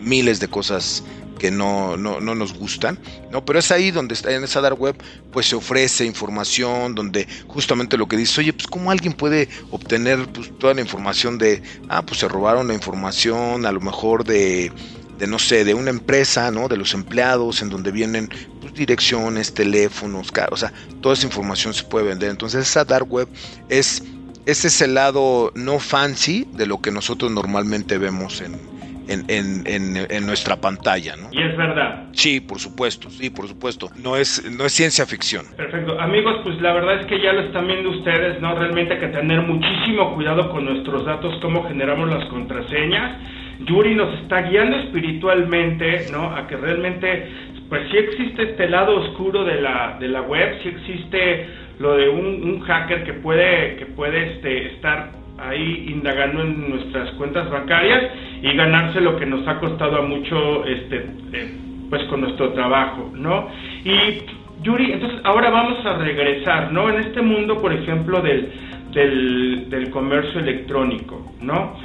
[0.00, 1.02] miles de cosas
[1.42, 3.00] que no, no, no, nos gustan,
[3.32, 3.44] ¿no?
[3.44, 4.94] Pero es ahí donde está, en esa dark web,
[5.32, 10.24] pues se ofrece información, donde justamente lo que dice, oye, pues cómo alguien puede obtener
[10.28, 14.70] pues, toda la información de, ah, pues se robaron la información, a lo mejor de
[15.18, 16.68] de no sé, de una empresa, ¿no?
[16.68, 18.28] De los empleados, en donde vienen
[18.60, 22.30] pues, direcciones, teléfonos, o sea, toda esa información se puede vender.
[22.30, 23.28] Entonces esa dark web
[23.68, 24.04] es,
[24.46, 28.71] ese es el lado no fancy de lo que nosotros normalmente vemos en,
[29.08, 31.28] en, en, nuestra pantalla, ¿no?
[31.32, 32.06] Y es verdad.
[32.12, 33.90] Sí, por supuesto, sí, por supuesto.
[34.02, 35.44] No es, no es ciencia ficción.
[35.56, 36.00] Perfecto.
[36.00, 38.54] Amigos, pues la verdad es que ya lo están viendo ustedes, ¿no?
[38.54, 43.18] Realmente hay que tener muchísimo cuidado con nuestros datos, cómo generamos las contraseñas
[43.66, 46.34] Yuri nos está guiando espiritualmente, ¿no?
[46.34, 47.28] A que realmente,
[47.68, 51.46] pues sí existe este lado oscuro de la, de la web, sí existe
[51.78, 57.50] lo de un, hacker que puede, que puede este, estar ahí indagando en nuestras cuentas
[57.50, 58.04] bancarias
[58.42, 61.56] y ganarse lo que nos ha costado a mucho, este, eh,
[61.88, 63.48] pues con nuestro trabajo, ¿no?
[63.84, 64.22] Y
[64.62, 66.90] Yuri, entonces ahora vamos a regresar, ¿no?
[66.90, 68.52] En este mundo, por ejemplo, del
[68.92, 71.76] del, del comercio electrónico, ¿no?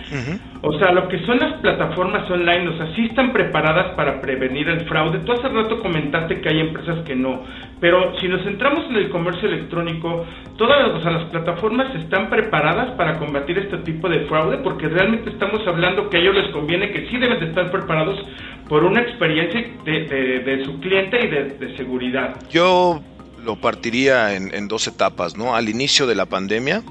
[0.61, 4.67] O sea, lo que son las plataformas online, o sea, sí están preparadas para prevenir
[4.69, 5.19] el fraude.
[5.19, 7.43] Tú hace rato comentaste que hay empresas que no,
[7.79, 10.25] pero si nos centramos en el comercio electrónico,
[10.57, 15.29] todas o sea, las plataformas están preparadas para combatir este tipo de fraude, porque realmente
[15.29, 18.19] estamos hablando que a ellos les conviene que sí deben de estar preparados
[18.67, 22.35] por una experiencia de, de, su cliente y de, seguridad.
[22.49, 23.01] Yo
[23.45, 25.55] lo partiría en, en, dos etapas, ¿no?
[25.55, 26.83] Al inicio de la pandemia,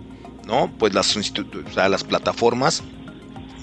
[0.46, 0.70] ¿no?
[0.78, 1.16] Pues las,
[1.76, 2.82] las plataformas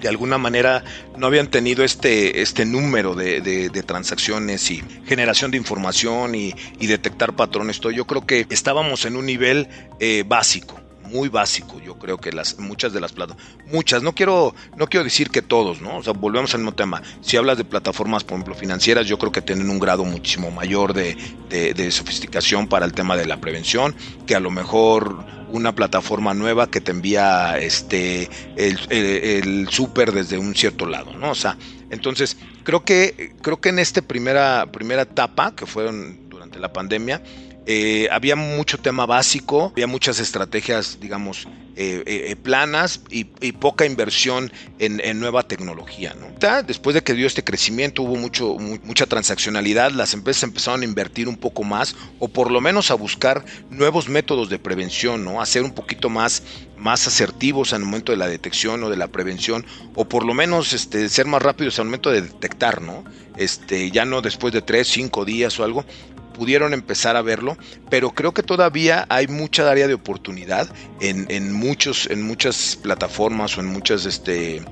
[0.03, 0.83] de alguna manera
[1.17, 7.79] no habían tenido este, este número de, transacciones y generación de información y, detectar patrones.
[7.79, 7.91] Todo.
[7.91, 9.67] Yo creo que estábamos en un nivel
[9.99, 14.55] eh, básico muy básico, yo creo que las muchas de las plataformas, muchas, no quiero
[14.77, 15.97] no quiero decir que todos, ¿no?
[15.97, 17.03] O sea, volvemos al mismo tema.
[17.21, 20.93] Si hablas de plataformas, por ejemplo, financieras, yo creo que tienen un grado muchísimo mayor
[20.93, 21.15] de,
[21.49, 23.95] de, sofisticación para el tema de la prevención,
[24.25, 28.27] que a lo mejor una plataforma nueva que te envía este
[28.57, 31.29] el, el, súper desde un cierto lado, ¿no?
[31.29, 31.57] O sea,
[31.91, 37.21] entonces creo que creo que en esta primera primera etapa que fueron durante la pandemia
[37.65, 44.51] eh, había mucho tema básico, había muchas estrategias, digamos, eh, eh, planas y, poca inversión
[44.77, 46.13] en, nueva tecnología.
[46.13, 46.27] ¿no?
[46.67, 51.27] Después de que dio este crecimiento, hubo mucho, mucha transaccionalidad, las empresas empezaron a invertir
[51.27, 55.41] un poco más o por lo menos a buscar nuevos métodos de prevención, ¿no?
[55.41, 56.43] a ser un poquito más,
[56.77, 60.73] más asertivos al momento de la detección o de la prevención o por lo menos
[60.73, 63.03] este, ser más rápidos al momento de detectar, ¿no?
[63.35, 65.85] Este, ya no después de tres, cinco días o algo,
[66.33, 67.57] pudieron empezar a verlo,
[67.89, 70.67] pero creo que todavía hay mucha área de oportunidad
[70.99, 74.63] en, en muchos, en muchas plataformas o en muchas este,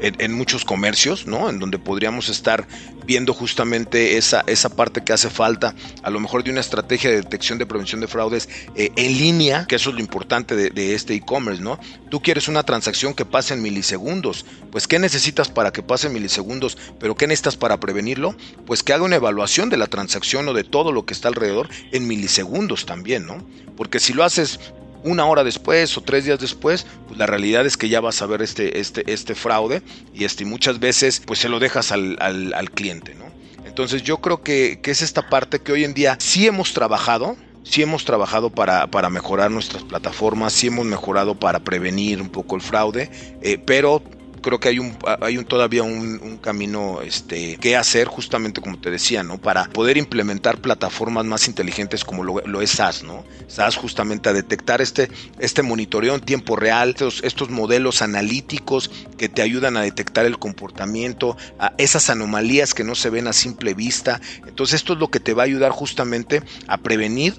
[0.00, 1.48] en, muchos comercios, ¿no?
[1.50, 2.66] En donde podríamos estar
[3.06, 7.16] viendo justamente esa, esa parte que hace falta, a lo mejor de una estrategia de
[7.16, 11.14] detección de prevención de fraudes eh, en línea, que eso es lo importante de, este
[11.14, 11.78] e-commerce, ¿no?
[12.10, 16.12] Tú quieres una transacción que pase en milisegundos, pues ¿qué necesitas para que pase en
[16.12, 16.76] milisegundos?
[16.98, 18.36] ¿Pero qué necesitas para prevenirlo?
[18.66, 21.68] Pues que haga una evaluación de la transacción o de todo lo que está alrededor
[21.92, 23.46] en milisegundos también, ¿no?
[23.76, 24.60] Porque si lo haces
[25.04, 28.26] una hora después o tres días después, pues la realidad es que ya vas a
[28.26, 29.82] ver este, este, este fraude
[30.14, 33.26] y este, muchas veces pues se lo dejas al, al, cliente, ¿no?
[33.64, 37.36] Entonces yo creo que, que, es esta parte que hoy en día sí hemos trabajado,
[37.62, 42.56] sí hemos trabajado para, para mejorar nuestras plataformas, sí hemos mejorado para prevenir un poco
[42.56, 44.02] el fraude, eh, pero
[44.42, 48.90] creo que hay un, hay un todavía un, camino este, que hacer, justamente como te
[48.90, 49.38] decía, ¿no?
[49.38, 53.24] Para poder implementar plataformas más inteligentes como lo, es SAS, ¿no?
[53.46, 59.28] SAS justamente a detectar este, este monitoreo en tiempo real, estos, estos modelos analíticos que
[59.28, 63.74] te ayudan a detectar el comportamiento, a esas anomalías que no se ven a simple
[63.74, 64.20] vista.
[64.46, 67.34] Entonces esto es lo que te va a ayudar justamente a prevenir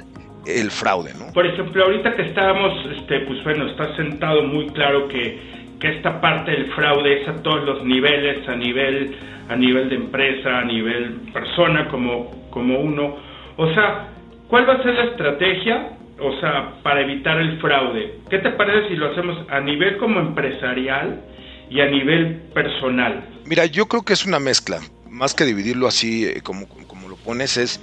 [0.45, 1.31] el fraude, ¿no?
[1.33, 6.51] Por ejemplo, ahorita que estábamos, este, pues bueno, está sentado muy claro que, esta parte
[6.51, 9.15] del fraude es a todos los niveles, a nivel,
[9.49, 13.17] a nivel de empresa, a nivel persona como, como uno.
[13.57, 14.09] O sea,
[14.47, 15.97] ¿cuál va a ser la estrategia?
[16.19, 18.19] O sea, para evitar el fraude.
[18.29, 21.21] ¿Qué te parece si lo hacemos a nivel como empresarial
[21.69, 23.25] y a nivel personal?
[23.45, 24.79] Mira, yo creo que es una mezcla.
[25.09, 27.79] Más que dividirlo así eh, como, como lo pones, es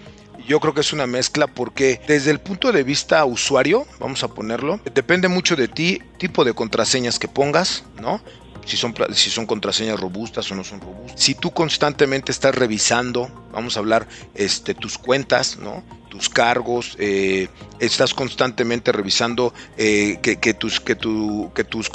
[0.51, 4.29] yo creo que es una mezcla porque desde el punto de vista usuario, vamos a
[4.35, 8.21] ponerlo, depende mucho de ti, tipo de contraseñas que pongas, ¿no?
[8.67, 11.21] Si son, si son contraseñas robustas o no son robustas.
[11.21, 15.85] Si tú constantemente estás revisando, vamos a hablar, este, tus cuentas, ¿no?
[16.09, 17.47] tus cargos, eh,
[17.79, 21.89] estás constantemente revisando eh, que, tus, que, tu, que tus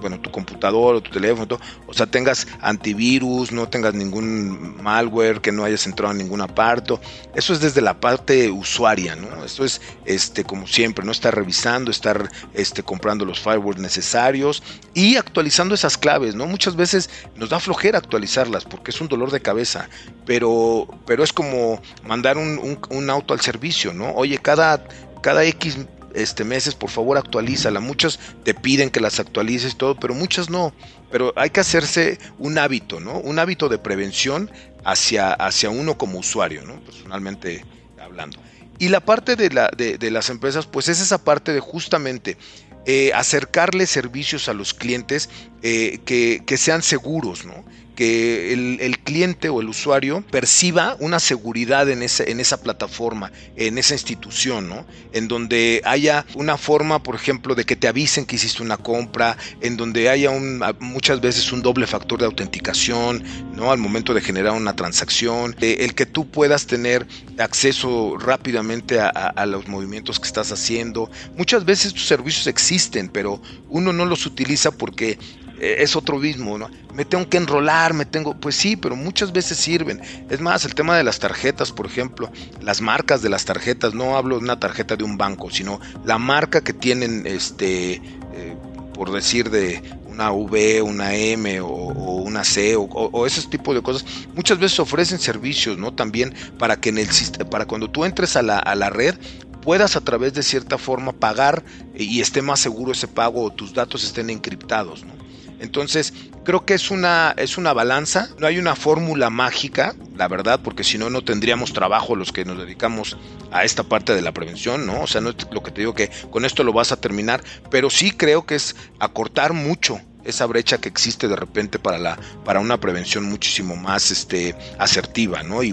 [0.00, 5.52] bueno, tu computador o tu teléfono, o sea, tengas antivirus, no tengas ningún malware, que
[5.52, 7.00] no hayas entrado en ningún aparto.
[7.34, 9.44] Eso es desde la parte usuaria, ¿no?
[9.44, 11.12] Esto es, este, como siempre, ¿no?
[11.12, 14.62] Estar revisando, estar este, comprando los firewalls necesarios
[14.94, 16.46] y actualizando esas claves, ¿no?
[16.46, 19.88] Muchas veces nos da flojera actualizarlas porque es un dolor de cabeza,
[20.24, 24.12] pero, pero es como mandar un, un auto al servicio, ¿no?
[24.12, 24.84] Oye, cada,
[25.22, 25.78] cada X
[26.16, 27.80] este, meses, por favor actualízala.
[27.80, 30.74] Muchas te piden que las actualices todo, pero muchas no.
[31.10, 33.18] Pero hay que hacerse un hábito, ¿no?
[33.18, 34.50] Un hábito de prevención
[34.84, 36.80] hacia, hacia uno como usuario, ¿no?
[36.80, 37.64] Personalmente
[38.00, 38.38] hablando.
[38.78, 42.36] Y la parte de, la, de, las empresas, pues es esa parte de justamente
[42.84, 45.30] eh, acercarle servicios a los clientes
[45.62, 47.64] eh, que, que, sean seguros, ¿no?
[47.96, 53.94] Que el, cliente o el usuario perciba una seguridad en, en esa plataforma, en esa
[53.94, 54.86] institución, ¿no?
[55.12, 59.36] En donde haya una forma, por ejemplo, de que te avisen que hiciste una compra,
[59.60, 63.24] en donde haya un, muchas veces un doble factor de autenticación,
[63.54, 63.72] ¿no?
[63.72, 67.06] Al momento de generar una transacción, el que tú puedas tener
[67.38, 71.10] acceso rápidamente a, a los movimientos que estás haciendo.
[71.36, 76.58] Muchas veces tus servicios existen, pero uno no los utiliza porque eh, es otro mismo,
[76.58, 76.70] ¿no?
[76.94, 80.00] Me tengo que enrolar, me tengo, pues sí, pero muchas veces sirven.
[80.30, 82.30] Es más, el tema de las tarjetas, por ejemplo,
[82.60, 86.18] las marcas de las tarjetas, no hablo de una tarjeta de un banco, sino la
[86.18, 88.56] marca que tienen, este, eh,
[88.94, 94.04] por decir de una V, una M o, una C o, ese tipo de cosas,
[94.34, 95.92] muchas veces ofrecen servicios, ¿no?
[95.92, 97.08] También para que en el
[97.50, 99.14] para cuando tú entres a la, a la red
[99.60, 103.74] puedas a través de cierta forma pagar y esté más seguro ese pago o tus
[103.74, 105.25] datos estén encriptados, ¿no?
[105.58, 106.12] Entonces,
[106.44, 110.84] creo que es una, es una balanza, no hay una fórmula mágica, la verdad, porque
[110.84, 113.16] si no, no tendríamos trabajo los que nos dedicamos
[113.50, 115.02] a esta parte de la prevención, ¿no?
[115.02, 117.42] O sea, no es lo que te digo que con esto lo vas a terminar,
[117.70, 122.18] pero sí creo que es acortar mucho esa brecha que existe de repente para la
[122.44, 125.72] para una prevención muchísimo más este asertiva no y,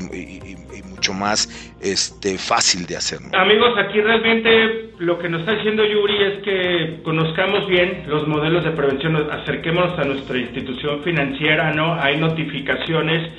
[0.86, 1.50] mucho más
[1.82, 7.02] este fácil de hacer amigos aquí realmente lo que nos está diciendo Yuri es que
[7.04, 13.30] conozcamos bien los modelos de prevención acerquémonos a nuestra institución financiera no hay notificaciones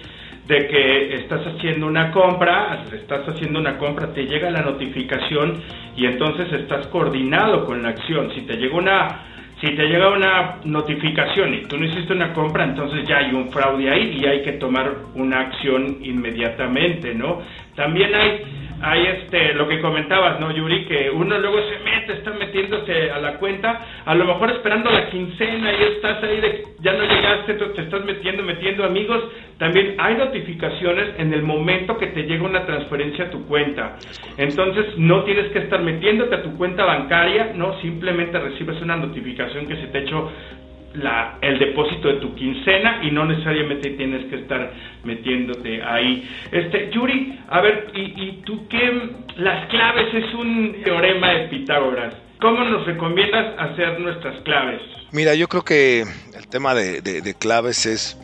[0.46, 5.62] de que estás haciendo una compra, estás haciendo una compra, te llega la notificación
[5.96, 8.30] y entonces estás coordinado con la acción.
[8.34, 12.64] Si te llega una si te llega una notificación y tú no hiciste una compra,
[12.64, 17.40] entonces ya hay un fraude ahí y hay que tomar una acción inmediatamente, ¿no?
[17.74, 18.42] También hay
[18.84, 20.84] hay este lo que comentabas, ¿no, Yuri?
[20.84, 25.08] Que uno luego se mete, está metiéndose a la cuenta, a lo mejor esperando la
[25.08, 29.24] quincena y estás ahí de ya no llegaste, te estás metiendo, metiendo amigos.
[29.58, 33.96] También hay notificaciones en el momento que te llega una transferencia a tu cuenta.
[34.36, 39.66] Entonces no tienes que estar metiéndote a tu cuenta bancaria, no, simplemente recibes una notificación
[39.66, 40.30] que se te hecho
[40.94, 44.72] la, el depósito de tu quincena y no necesariamente tienes que estar
[45.04, 46.28] metiéndote ahí.
[46.52, 49.10] Este, Yuri, a ver, ¿y, y tú qué?
[49.36, 52.14] Las claves es un teorema de Pitágoras.
[52.40, 54.80] ¿Cómo nos recomiendas hacer nuestras claves?
[55.12, 56.02] Mira, yo creo que
[56.36, 58.18] el tema de, de claves es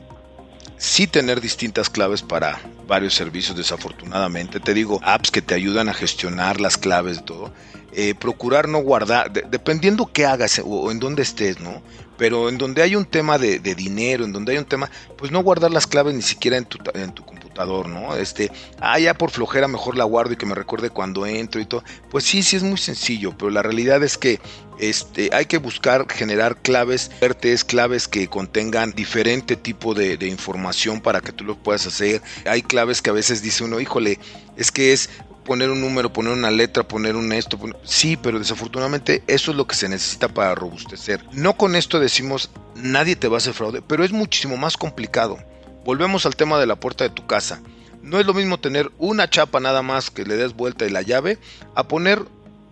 [0.76, 4.60] sí tener distintas claves para varios servicios, desafortunadamente.
[4.60, 7.52] Te digo, apps que te ayudan a gestionar las claves de todo.
[7.92, 11.82] Eh, procurar no guardar, dependiendo qué hagas o, en dónde estés, ¿no?
[12.16, 15.42] Pero en donde hay un tema de, dinero, en donde hay un tema, pues no
[15.42, 18.14] guardar las claves ni siquiera en tu, en tu computador, ¿no?
[18.14, 21.66] Este, ah, ya por flojera mejor la guardo y que me recuerde cuando entro y
[21.66, 21.82] todo.
[22.10, 24.38] Pues sí, sí es muy sencillo, pero la realidad es que
[24.78, 31.00] este, hay que buscar generar claves fuertes, claves que contengan diferente tipo de, de, información
[31.00, 32.22] para que tú lo puedas hacer.
[32.46, 34.18] Hay claves que a veces dice uno, híjole,
[34.56, 35.10] es que es
[35.44, 37.58] poner un número, poner una letra, poner un esto.
[37.84, 41.24] Sí, pero desafortunadamente eso es lo que se necesita para robustecer.
[41.32, 45.38] No con esto decimos nadie te va a hacer fraude, pero es muchísimo más complicado.
[45.84, 47.60] Volvemos al tema de la puerta de tu casa.
[48.02, 51.02] No es lo mismo tener una chapa nada más que le des vuelta y la
[51.02, 51.38] llave
[51.74, 52.24] a poner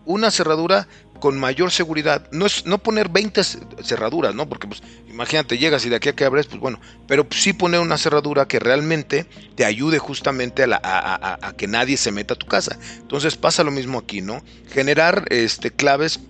[0.05, 0.89] una cerradura
[1.21, 2.29] con mayor seguridad.
[2.33, 3.43] No es no poner 20
[3.83, 4.49] cerraduras, ¿no?
[4.49, 7.81] Porque pues imagínate, llegas y de aquí a que abres, pues bueno, pero sí poner
[7.81, 12.79] una cerradura que realmente te ayude justamente a, que nadie se meta a tu casa.
[12.99, 14.43] Entonces pasa lo mismo aquí, ¿no?
[14.71, 16.21] Generar este, claves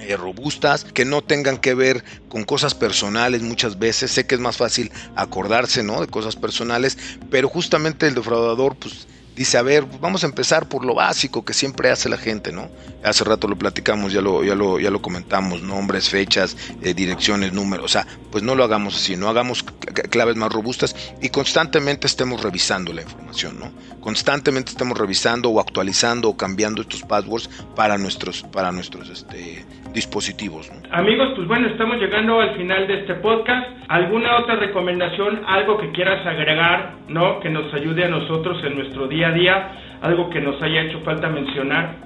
[0.00, 4.12] eh, robustas, que no tengan que ver con cosas personales muchas veces.
[4.12, 6.00] Sé que es más fácil acordarse, ¿no?
[6.00, 6.96] De cosas personales,
[7.30, 9.08] pero justamente el defraudador, pues
[9.38, 12.68] dice, a ver, vamos a empezar por lo básico que siempre hace la gente, ¿no?
[13.04, 17.52] Hace rato lo platicamos, ya lo, ya lo, ya lo comentamos, nombres, fechas, eh, direcciones,
[17.52, 19.64] números, o sea, pues no lo hagamos así, no hagamos
[20.10, 23.70] claves más robustas y constantemente estemos revisando la información, ¿no?
[24.00, 30.70] Constantemente estemos revisando o actualizando o cambiando estos passwords para nuestros, para nuestros este, dispositivos.
[30.90, 33.66] Amigos, pues bueno, estamos llegando al final de este podcast.
[33.88, 37.40] ¿Alguna otra recomendación, algo que quieras agregar, ¿no?
[37.40, 39.72] Que nos ayude a nosotros en nuestro día a día,
[40.02, 41.96] algo que nos haya hecho falta mencionar.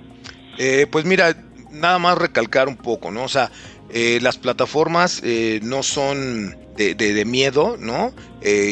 [0.59, 1.35] Eh, pues mira,
[1.71, 3.25] nada más recalcar un poco, ¿no?
[3.25, 3.51] O sea,
[3.91, 8.13] eh, las plataformas eh, no son de, de, miedo, ¿no?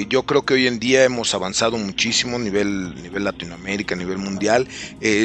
[0.08, 4.18] Yo creo que hoy en día hemos avanzado muchísimo a nivel, nivel Latinoamérica, a nivel
[4.18, 4.66] mundial.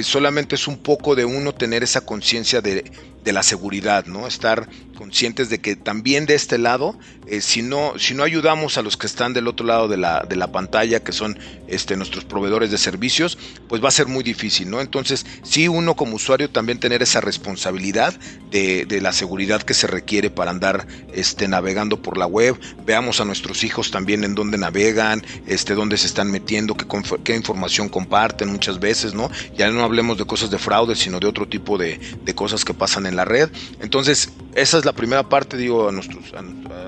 [0.04, 2.84] solamente es un poco de uno tener esa conciencia de,
[3.26, 4.28] de la seguridad, ¿no?
[4.28, 8.84] Estar conscientes de que también de este lado, eh, si, no, si no ayudamos a
[8.84, 11.38] los que están del otro lado de la, de la pantalla, que son
[11.68, 13.38] este, nuestros proveedores de servicios,
[13.68, 14.80] pues va a ser muy difícil, ¿no?
[14.80, 18.14] Entonces, sí uno como usuario también tener esa responsabilidad
[18.52, 23.20] de, de la seguridad que se requiere para andar este, navegando por la web, veamos
[23.20, 26.86] a nuestros hijos también en dónde navegan, este, dónde se están metiendo, qué,
[27.24, 29.30] qué información comparten muchas veces, ¿no?
[29.58, 32.00] Ya no hablemos de cosas de fraude, sino de otro tipo de,
[32.36, 33.50] cosas que pasan en la red.
[33.80, 36.40] Entonces, esa es la primera parte, digo, a nuestros, a,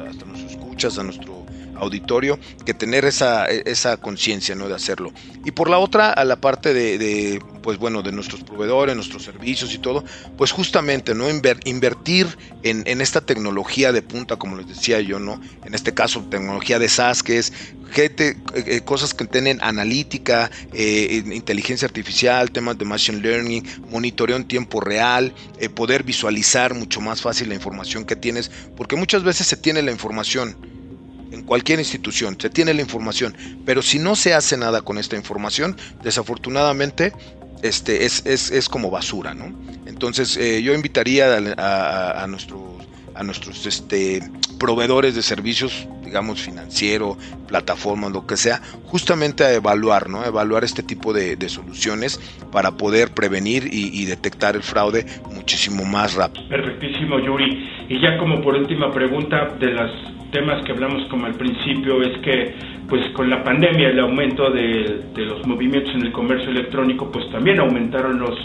[0.10, 1.37] hasta nuestros escuchas, a nuestro
[1.80, 4.68] auditorio, que tener esa, esa conciencia ¿no?
[4.68, 5.12] de hacerlo.
[5.46, 9.74] Y por la otra, a la parte de, pues bueno, de nuestros proveedores, nuestros servicios
[9.74, 10.04] y todo,
[10.38, 11.30] pues justamente, ¿no?
[11.30, 15.40] invertir en, en, esta tecnología de punta, como les decía yo, ¿no?
[15.66, 17.54] En este caso, tecnología de SaaS, que es
[17.92, 24.36] gente, eh, eh, cosas que tienen analítica, eh, inteligencia artificial, temas de machine learning, monitoreo
[24.36, 25.34] en tiempo real,
[25.76, 29.92] poder visualizar mucho más fácil la información que tienes, porque muchas veces se tiene la
[29.92, 30.56] información
[31.32, 35.16] en cualquier institución, se tiene la información, pero si no se hace nada con esta
[35.16, 37.14] información, desafortunadamente
[37.64, 39.54] este, es, es, es como basura, ¿no?
[39.86, 42.62] Entonces yo invitaría a, nuestros,
[43.16, 44.22] a nuestros este,
[44.60, 47.18] proveedores de servicios, digamos, financiero,
[47.48, 50.24] plataformas, lo que sea, justamente a evaluar, ¿no?
[50.26, 52.20] Evaluar este tipo de, soluciones
[52.52, 56.48] para poder prevenir y, detectar el fraude muchísimo más rápido.
[56.50, 57.70] Perfectísimo, Yuri.
[57.90, 59.92] Y ya como por última pregunta de los
[60.32, 62.56] temas que hablamos como al principio, es que
[62.88, 67.60] pues con la pandemia, el aumento de, los movimientos en el comercio electrónico, pues también
[67.60, 68.36] aumentaron los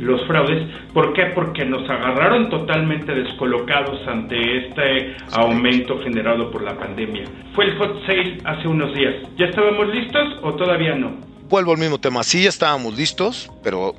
[0.00, 0.68] los fraudes.
[0.92, 1.26] ¿Por qué?
[1.36, 7.24] Porque nos agarraron totalmente descolocados ante este aumento generado por la pandemia.
[7.54, 9.14] Fue el hot sale hace unos días.
[9.38, 11.16] ¿Ya estábamos listos o todavía no?
[11.48, 12.24] Vuelvo al mismo tema.
[12.24, 13.94] Sí, ya estábamos listos, pero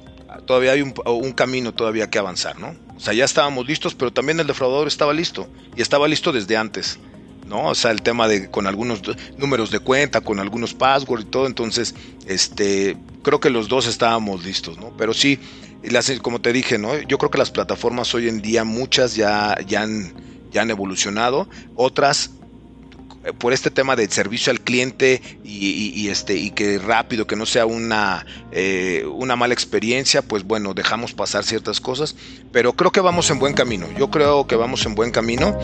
[0.46, 2.76] todavía hay un, un camino todavía que avanzar, ¿no?
[2.96, 5.48] O sea, ya estábamos listos, pero también el defraudador estaba listo.
[5.78, 7.00] Y estaba listo desde antes.
[7.46, 7.70] ¿No?
[7.70, 9.02] O sea, el tema de con algunos
[9.38, 14.44] números de cuenta, con algunos passwords y todo, entonces, este, creo que los dos estábamos
[14.44, 14.96] listos, ¿no?
[14.98, 15.40] Pero sí,
[15.84, 17.00] las, como te dije, ¿no?
[17.02, 20.14] Yo creo que las plataformas hoy en día, muchas ya, ya, han,
[20.52, 22.32] ya han evolucionado, otras
[23.40, 27.66] por este tema de servicio al cliente y, este y que rápido que no sea
[27.66, 32.16] una eh, una mala experiencia pues bueno dejamos pasar ciertas cosas
[32.52, 35.58] pero creo que vamos en buen camino yo creo que vamos en buen camino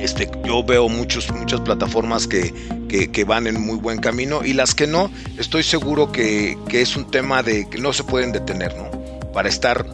[0.00, 2.52] este, yo veo muchos, muchas plataformas que,
[2.88, 6.96] que, van en muy buen camino y las que no, estoy seguro que, que es
[6.96, 8.90] un tema de que no se pueden detener, ¿no?
[9.32, 9.86] para estar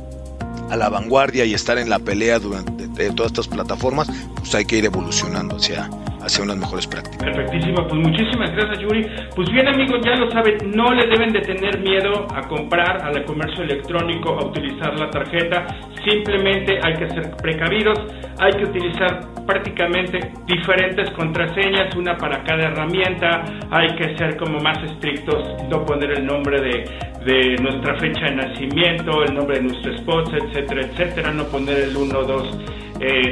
[0.70, 4.64] a la vanguardia y estar en la pelea durante de todas estas plataformas, pues hay
[4.64, 5.90] que ir evolucionando hacia,
[6.26, 7.24] hacia unas mejores prácticas.
[7.24, 9.06] Perfectísimo, pues muchísimas gracias Yuri.
[9.34, 13.24] Pues bien amigos, ya lo saben, no le deben de tener miedo a comprar al
[13.24, 15.66] comercio electrónico, a utilizar la tarjeta,
[16.04, 17.98] simplemente hay que ser precavidos,
[18.38, 24.78] hay que utilizar prácticamente diferentes contraseñas, una para cada herramienta, hay que ser como más
[24.82, 26.84] estrictos, no poner el nombre de,
[27.24, 31.96] de nuestra fecha de nacimiento, el nombre de nuestra esposa, etcétera, etcétera, no poner el
[31.96, 32.58] 1, 2,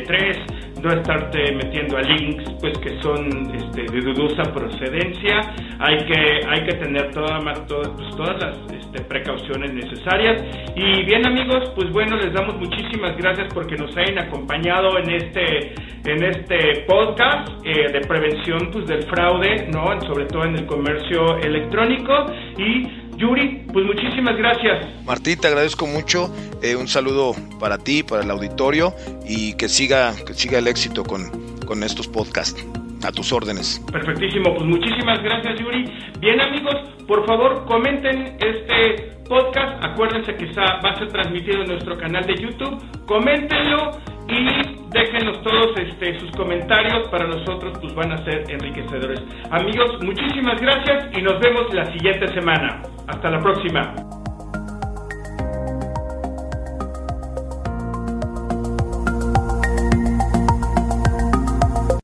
[0.07, 0.54] 3
[0.85, 5.41] no estarte metiendo a links pues que son este, de dudosa procedencia.
[5.81, 10.43] Hay que hay que tener toda, pues, todas las este, precauciones necesarias.
[10.77, 15.75] Y bien amigos pues bueno les damos muchísimas gracias porque nos hayan acompañado en este
[16.05, 21.39] en este podcast eh, de prevención pues del fraude no sobre todo en el comercio
[21.39, 22.27] electrónico.
[22.59, 25.05] Y Yuri, pues muchísimas gracias.
[25.05, 26.35] Martín, te agradezco mucho.
[26.63, 28.95] Eh, un saludo para ti, para el auditorio
[29.27, 31.31] y que siga, que siga el éxito con,
[31.67, 32.65] con estos podcasts.
[33.05, 33.85] A tus órdenes.
[33.93, 35.85] Perfectísimo, pues muchísimas gracias Yuri.
[36.21, 36.75] Bien amigos,
[37.07, 39.85] por favor comenten este podcast.
[39.85, 42.83] Acuérdense que está, va a ser transmitido en nuestro canal de YouTube.
[43.05, 43.91] Coméntenlo
[44.29, 47.09] y déjenos todos este, sus comentarios.
[47.09, 49.23] Para nosotros pues van a ser enriquecedores.
[49.51, 52.83] Amigos, muchísimas gracias y nos vemos la siguiente semana.
[53.07, 53.95] Hasta la próxima.